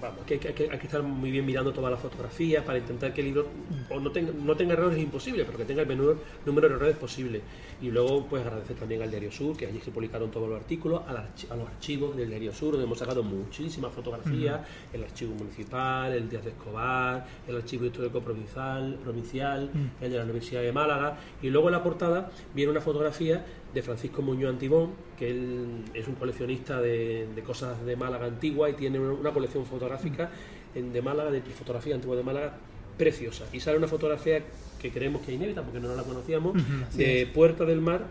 [0.03, 2.65] Vamos, que hay, que, hay que- hay que estar muy bien mirando todas las fotografías
[2.65, 3.47] para intentar que el libro
[3.89, 6.75] o no tenga, no tenga errores es imposible, pero que tenga el menor número de
[6.75, 7.41] errores posible.
[7.81, 11.03] Y luego, pues agradecer también al Diario Sur, que allí se publicaron todos los artículos,
[11.09, 11.13] a
[11.57, 14.61] los archivos del Diario Sur, donde hemos sacado muchísimas fotografías,
[14.93, 20.25] el archivo municipal, el Díaz de Escobar, el archivo histórico provincial, provincial el de la
[20.25, 24.91] Universidad de Málaga, y luego en la portada viene una fotografía de Francisco Muñoz Antibón,
[25.19, 29.65] que él es un coleccionista de, de cosas de Málaga antigua y tiene una, colección
[29.65, 30.31] fotográfica
[30.75, 32.55] en- de Málaga, de fotografía antigua de Málaga,
[32.99, 33.45] preciosa.
[33.53, 34.43] Y sale una fotografía
[34.81, 36.55] que creemos que es inédita porque no la conocíamos,
[36.95, 38.03] de Puerta del Mar,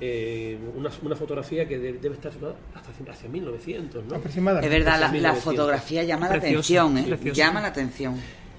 [0.00, 4.16] eh, una, una fotografía que de- debe estar situada hasta hacia 1900, ¿no?
[4.64, 5.44] Es verdad, la, la 1900.
[5.44, 7.04] fotografía llama la Preciosa, atención, ¿eh?
[7.08, 7.36] preciosa.
[7.36, 8.16] Llama la atención.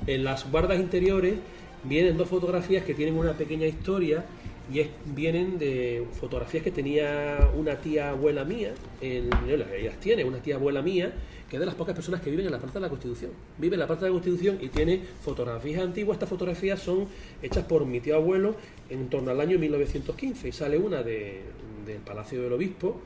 [0.07, 1.35] En las guardas interiores
[1.83, 4.23] vienen dos fotografías que tienen una pequeña historia
[4.71, 10.37] y es- vienen de fotografías que tenía una tía abuela mía, en, ellas tiene una
[10.39, 11.11] tía abuela mía,
[11.49, 13.31] que es de las pocas personas que viven en la Plaza de la Constitución.
[13.59, 16.15] Vive en la Plaza de la Constitución y tiene fotografías antiguas.
[16.15, 17.07] Estas fotografías son
[17.43, 18.55] hechas por mi tío abuelo
[18.89, 21.41] en torno al año 1915 y sale una de,
[21.85, 22.99] del Palacio del Obispo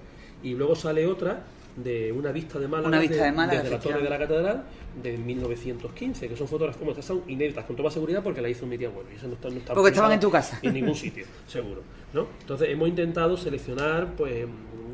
[0.43, 1.43] y luego sale otra
[1.78, 4.63] de una vista de Málaga, Una vista de Málaga, desde la Torre de la Catedral
[5.02, 8.66] de 1915, que son fotografías como estas son inéditas con toda seguridad porque la hizo
[8.66, 9.10] mi tío abuelo.
[9.13, 10.60] Y eso no está, no está Porque estaban publicado en tu casa.
[10.63, 11.84] En ningún sitio, seguro.
[12.13, 12.28] ¿no?
[12.42, 14.48] Entonces hemos intentado seleccionar, pues.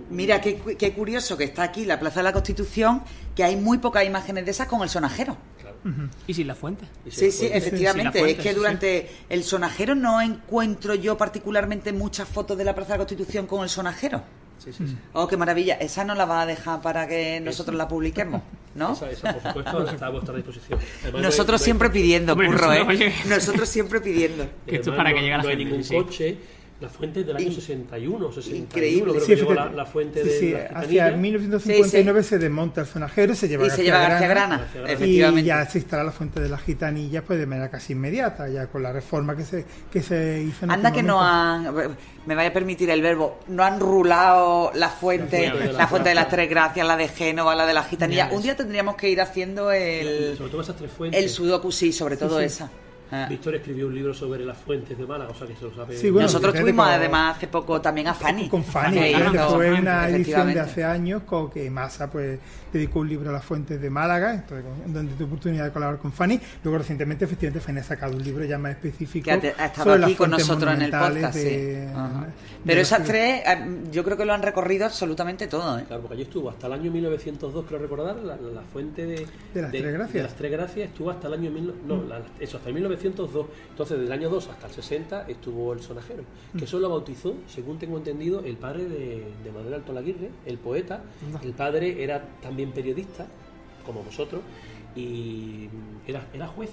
[0.10, 3.02] Mira, qué, cu- qué curioso que está aquí la Plaza de la Constitución,
[3.36, 5.38] que hay muy pocas imágenes de esas con el sonajero.
[5.60, 5.78] Claro.
[6.28, 6.86] Y sin la fuente.
[7.10, 8.19] Sí, sí, efectivamente.
[8.19, 12.76] Fuente, es que sí, durante el sonajero no encuentro yo particularmente muchas fotos de la
[12.76, 14.22] Plaza de la Constitución con el sonajero.
[14.63, 14.97] Sí, sí, sí.
[15.13, 15.76] Oh, qué maravilla.
[15.76, 18.41] Esa no la va a dejar para que nosotros la publiquemos,
[18.76, 18.93] ¿no?
[18.93, 20.80] Esa, esa, por supuesto, está a vuestra disposición.
[20.80, 22.80] Además, no hay- Nosotros no hay- siempre pidiendo, Hombre, curro, ¿eh?
[22.80, 23.13] nosotros, oye.
[23.28, 24.47] Nosotros siempre pidiendo.
[24.65, 25.95] Que esto es para no- que llegue a la No hay gente, ningún sí.
[25.95, 26.38] coche.
[26.81, 28.57] La fuente del año In- 61, 61.
[28.65, 29.12] Increíble.
[29.13, 31.17] Creo Sí, que llegó la, fuente Sí, de sí, la hacia gitanilla.
[31.17, 34.57] 1959 se desmonta el sonajero, se lleva Y a se lleva a García Grana, Grana,
[34.63, 34.93] García Grana.
[34.93, 35.41] efectivamente.
[35.41, 38.67] Y ya se instala la fuente de las gitanillas pues de manera casi inmediata, ya
[38.67, 42.36] con la reforma que se, que se hizo en Anda aquel que no han, me
[42.36, 45.88] vaya a permitir el verbo, no han rulado la fuente, La fuente de la la
[45.88, 48.29] fuente de las tres gracias, la de Génova, la de la gitanilla.
[48.29, 51.23] Ya Un día tendríamos que ir haciendo el, Sobre todo esas tres fuentes.
[51.23, 52.45] el sudoku, sí, sobre todo sí.
[52.45, 52.69] esa.
[53.15, 53.28] Ah.
[53.30, 55.95] Víctor escribió un libro sobre las fuentes de Málaga, o sea que se lo sabe.
[55.95, 58.49] Sí, bueno, Nosotros tuvimos como- además hace poco también a Fanny.
[58.49, 62.39] Con Fanny, Que que hizo- fue una edición de hace años con que Massa pues
[62.71, 66.12] dedicó un libro a las fuentes de Málaga, entonces, donde tuve oportunidad de colaborar con
[66.12, 66.40] Fanny.
[66.63, 69.83] Luego recientemente efectivamente Fanny ha sacado un libro ya más específico que ha, ha estado
[69.83, 71.33] sobre las aquí con nosotros en el podcast.
[71.37, 71.44] sí.
[71.44, 71.87] de-
[72.63, 75.77] de Pero esas tres, eh, yo creo que lo han recorrido absolutamente todo.
[75.77, 75.83] ¿eh?
[75.85, 79.25] Claro, porque allí estuvo hasta el año 1902, creo recordar, la, la- la fuente de,
[79.54, 80.13] De las Tres Gracias.
[80.13, 83.02] de las Tres Gracias estuvo hasta el año mil- no, la- eso, hasta el 1902.
[83.08, 86.23] Entonces, del año 2 hasta el 60 estuvo el sonajero,
[86.58, 90.58] que eso lo bautizó, según tengo entendido, el padre de, de Manuel Alto Laguirre, el
[90.58, 91.04] poeta.
[91.43, 93.27] El padre era también periodista,
[93.85, 94.41] como vosotros,
[94.95, 95.69] y
[96.08, 96.69] era, era juez.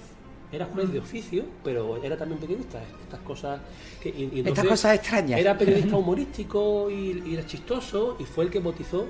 [0.53, 2.81] Era juez de oficio, pero era también periodista.
[3.01, 3.61] Estas cosas
[4.03, 5.39] que, y- y Estas cosas extrañas.
[5.39, 9.07] Era periodista humorístico y, y era chistoso y fue el que bautizó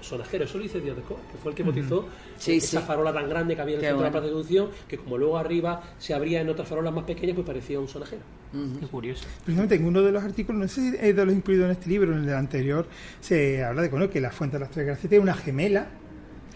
[0.00, 2.86] Sonajero, eso lo dice Díaz de Cor, que fue el que bautizó Sí, esa sí.
[2.86, 4.12] farola tan grande que había en el Qué centro de la bueno.
[4.12, 7.46] Plaza de Constitución, que como luego arriba se abría en otras farolas más pequeñas, pues
[7.46, 8.22] parecía un sonajero.
[8.80, 9.24] Qué curioso.
[9.44, 11.88] Precisamente en uno de los artículos, no sé si es de los incluidos en este
[11.88, 12.86] libro, en el del anterior,
[13.20, 15.86] se habla de bueno, que la Fuente de las Tres Gracias tiene una gemela.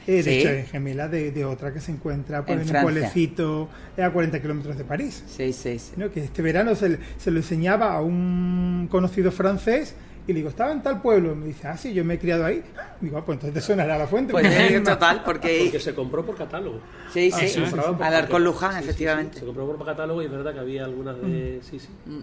[0.06, 0.30] eh, de Sí.
[0.40, 2.82] hecho, es gemela de, de otra que se encuentra pues, En en, un Francia.
[2.82, 5.22] pueblecito eh, a 40 kilómetros de París.
[5.26, 5.92] Sí, sí, sí.
[5.96, 6.10] ¿no?
[6.10, 9.94] que este verano se, se lo enseñaba a un conocido francés
[10.26, 11.34] y le digo, estaba en tal pueblo.
[11.34, 12.62] Me dice, ah, sí, yo me he criado ahí.
[13.00, 14.32] Digo, ah, pues entonces te sonará la fuente.
[14.32, 15.60] Pues sí, es total, porque...
[15.64, 16.80] Porque se compró por catálogo.
[17.12, 19.38] Sí, Ah, sí, se compraban por- Alarcón Luján, sí, sí, sí, efectivamente.
[19.40, 21.60] se compró por catálogo y es verdad que había algunas de.
[21.62, 21.88] Sí, sí.
[22.06, 22.20] Mm.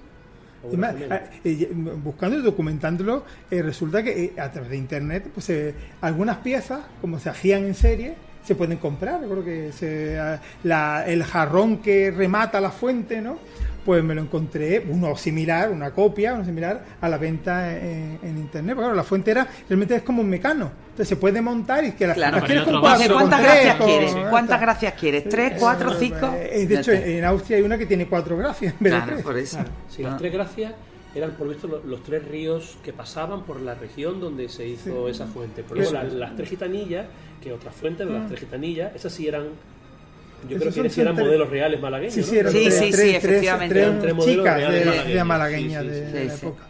[0.74, 5.26] Y más, ah, eh, buscando y documentándolo, eh, resulta que eh, a través de internet,
[5.34, 9.22] pues eh, algunas piezas, como se hacían en serie, se pueden comprar.
[9.22, 13.39] Yo creo que se, ah, la- el jarrón que remata la fuente, ¿no?
[13.86, 18.38] Pues me lo encontré, uno similar, una copia, uno similar a la venta en, en
[18.38, 18.75] internet.
[18.75, 20.71] Porque claro, la fuente era, realmente es como un mecano.
[20.91, 23.39] Entonces se puede montar y que la, Claro, las pero quieres con cuatro, con ¿Cuántas
[23.41, 24.15] tres, gracias con- quieres?
[24.29, 25.29] ¿Cuántas gracias quieres?
[25.29, 26.32] ¿Tres, cuatro, cinco?
[26.38, 29.11] Eh, de hecho, en Austria hay una que tiene cuatro gracias en vez de Claro,
[29.13, 29.23] tres.
[29.23, 29.57] por eso.
[29.89, 30.17] Sí, las Ah.
[30.17, 30.73] tres gracias
[31.15, 35.09] eran por visto lo- los, tres ríos que pasaban por la región donde se hizo
[35.09, 35.63] esa fuente.
[35.63, 36.19] Por luego Eso las, es.
[36.19, 37.07] las tres gitanillas,
[37.41, 39.47] que otra fuente, las tres gitanillas, esas sí eran.
[40.49, 42.13] Yo creo que eran tres- modelos reales malagueños.
[42.13, 43.79] Sí, sí, eran Sí, tres, sí, tres, sí, tres- efectivamente.
[43.79, 46.63] Eran chicas reales de, malagueña sí, sí, de, la época.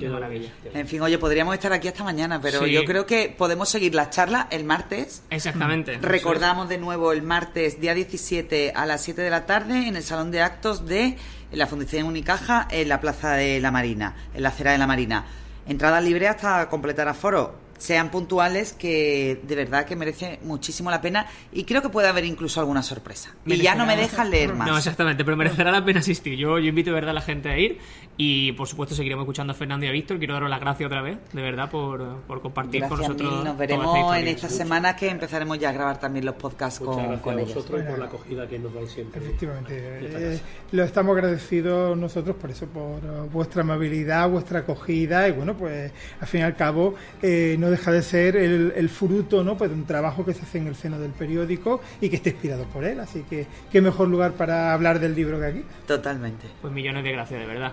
[0.00, 0.50] Qué maravilla.
[0.74, 2.72] En fin, oye, podríamos estar aquí hasta mañana, pero Sí.
[2.72, 5.22] yo creo que podemos seguir la charla el martes.
[5.30, 5.98] Exactamente.
[5.98, 10.02] Recordamos de nuevo el martes, día 17 a las 7 de la tarde, en el
[10.02, 11.16] Salón de Actos de
[11.52, 15.24] la Fundación Unicaja, en la Plaza de la Marina, en la acera de la Marina.
[15.68, 17.54] Entrada libre hasta completar aforo.
[17.78, 22.24] Sean puntuales, que de verdad que merece muchísimo la pena y creo que puede haber
[22.24, 23.34] incluso alguna sorpresa.
[23.44, 24.68] Y ya no me dejan leer más.
[24.68, 26.36] No, exactamente, pero merecerá la pena asistir.
[26.36, 27.78] Yo, yo invito de verdad a la gente a ir
[28.16, 30.18] y por supuesto seguiremos escuchando a Fernando y a Víctor.
[30.18, 33.32] Quiero daros las gracias otra vez, de verdad, por, por compartir Gracias con nosotros.
[33.32, 36.80] Nos toda esta veremos en estas semanas que empezaremos ya a grabar también los podcasts
[36.80, 37.54] Muchas con, con a ellos.
[37.54, 39.20] vosotros y por la acogida que nos dais siempre.
[39.20, 39.74] Efectivamente.
[39.76, 40.40] Eh,
[40.72, 43.00] lo estamos agradecidos nosotros por eso, por
[43.30, 47.90] vuestra amabilidad, vuestra acogida y bueno, pues al fin y al cabo eh, no deja
[47.90, 49.56] de ser el, el fruto ¿no?
[49.58, 52.28] pues, de un trabajo que se hace en el seno del periódico y que está
[52.28, 53.00] inspirado por él.
[53.00, 55.64] Así que qué mejor lugar para hablar del libro que aquí.
[55.86, 56.46] Totalmente.
[56.62, 57.72] Pues millones de gracias, de verdad.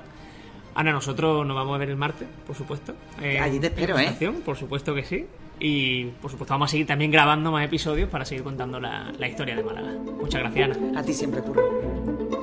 [0.73, 2.95] Ana, nosotros nos vamos a ver el martes, por supuesto.
[3.21, 4.11] Eh, Allí te espero, ¿eh?
[4.43, 5.27] Por supuesto que sí.
[5.59, 9.27] Y por supuesto vamos a seguir también grabando más episodios para seguir contando la, la
[9.27, 9.91] historia de Málaga.
[10.19, 10.99] Muchas gracias, Ana.
[10.99, 12.42] A ti siempre, Curro.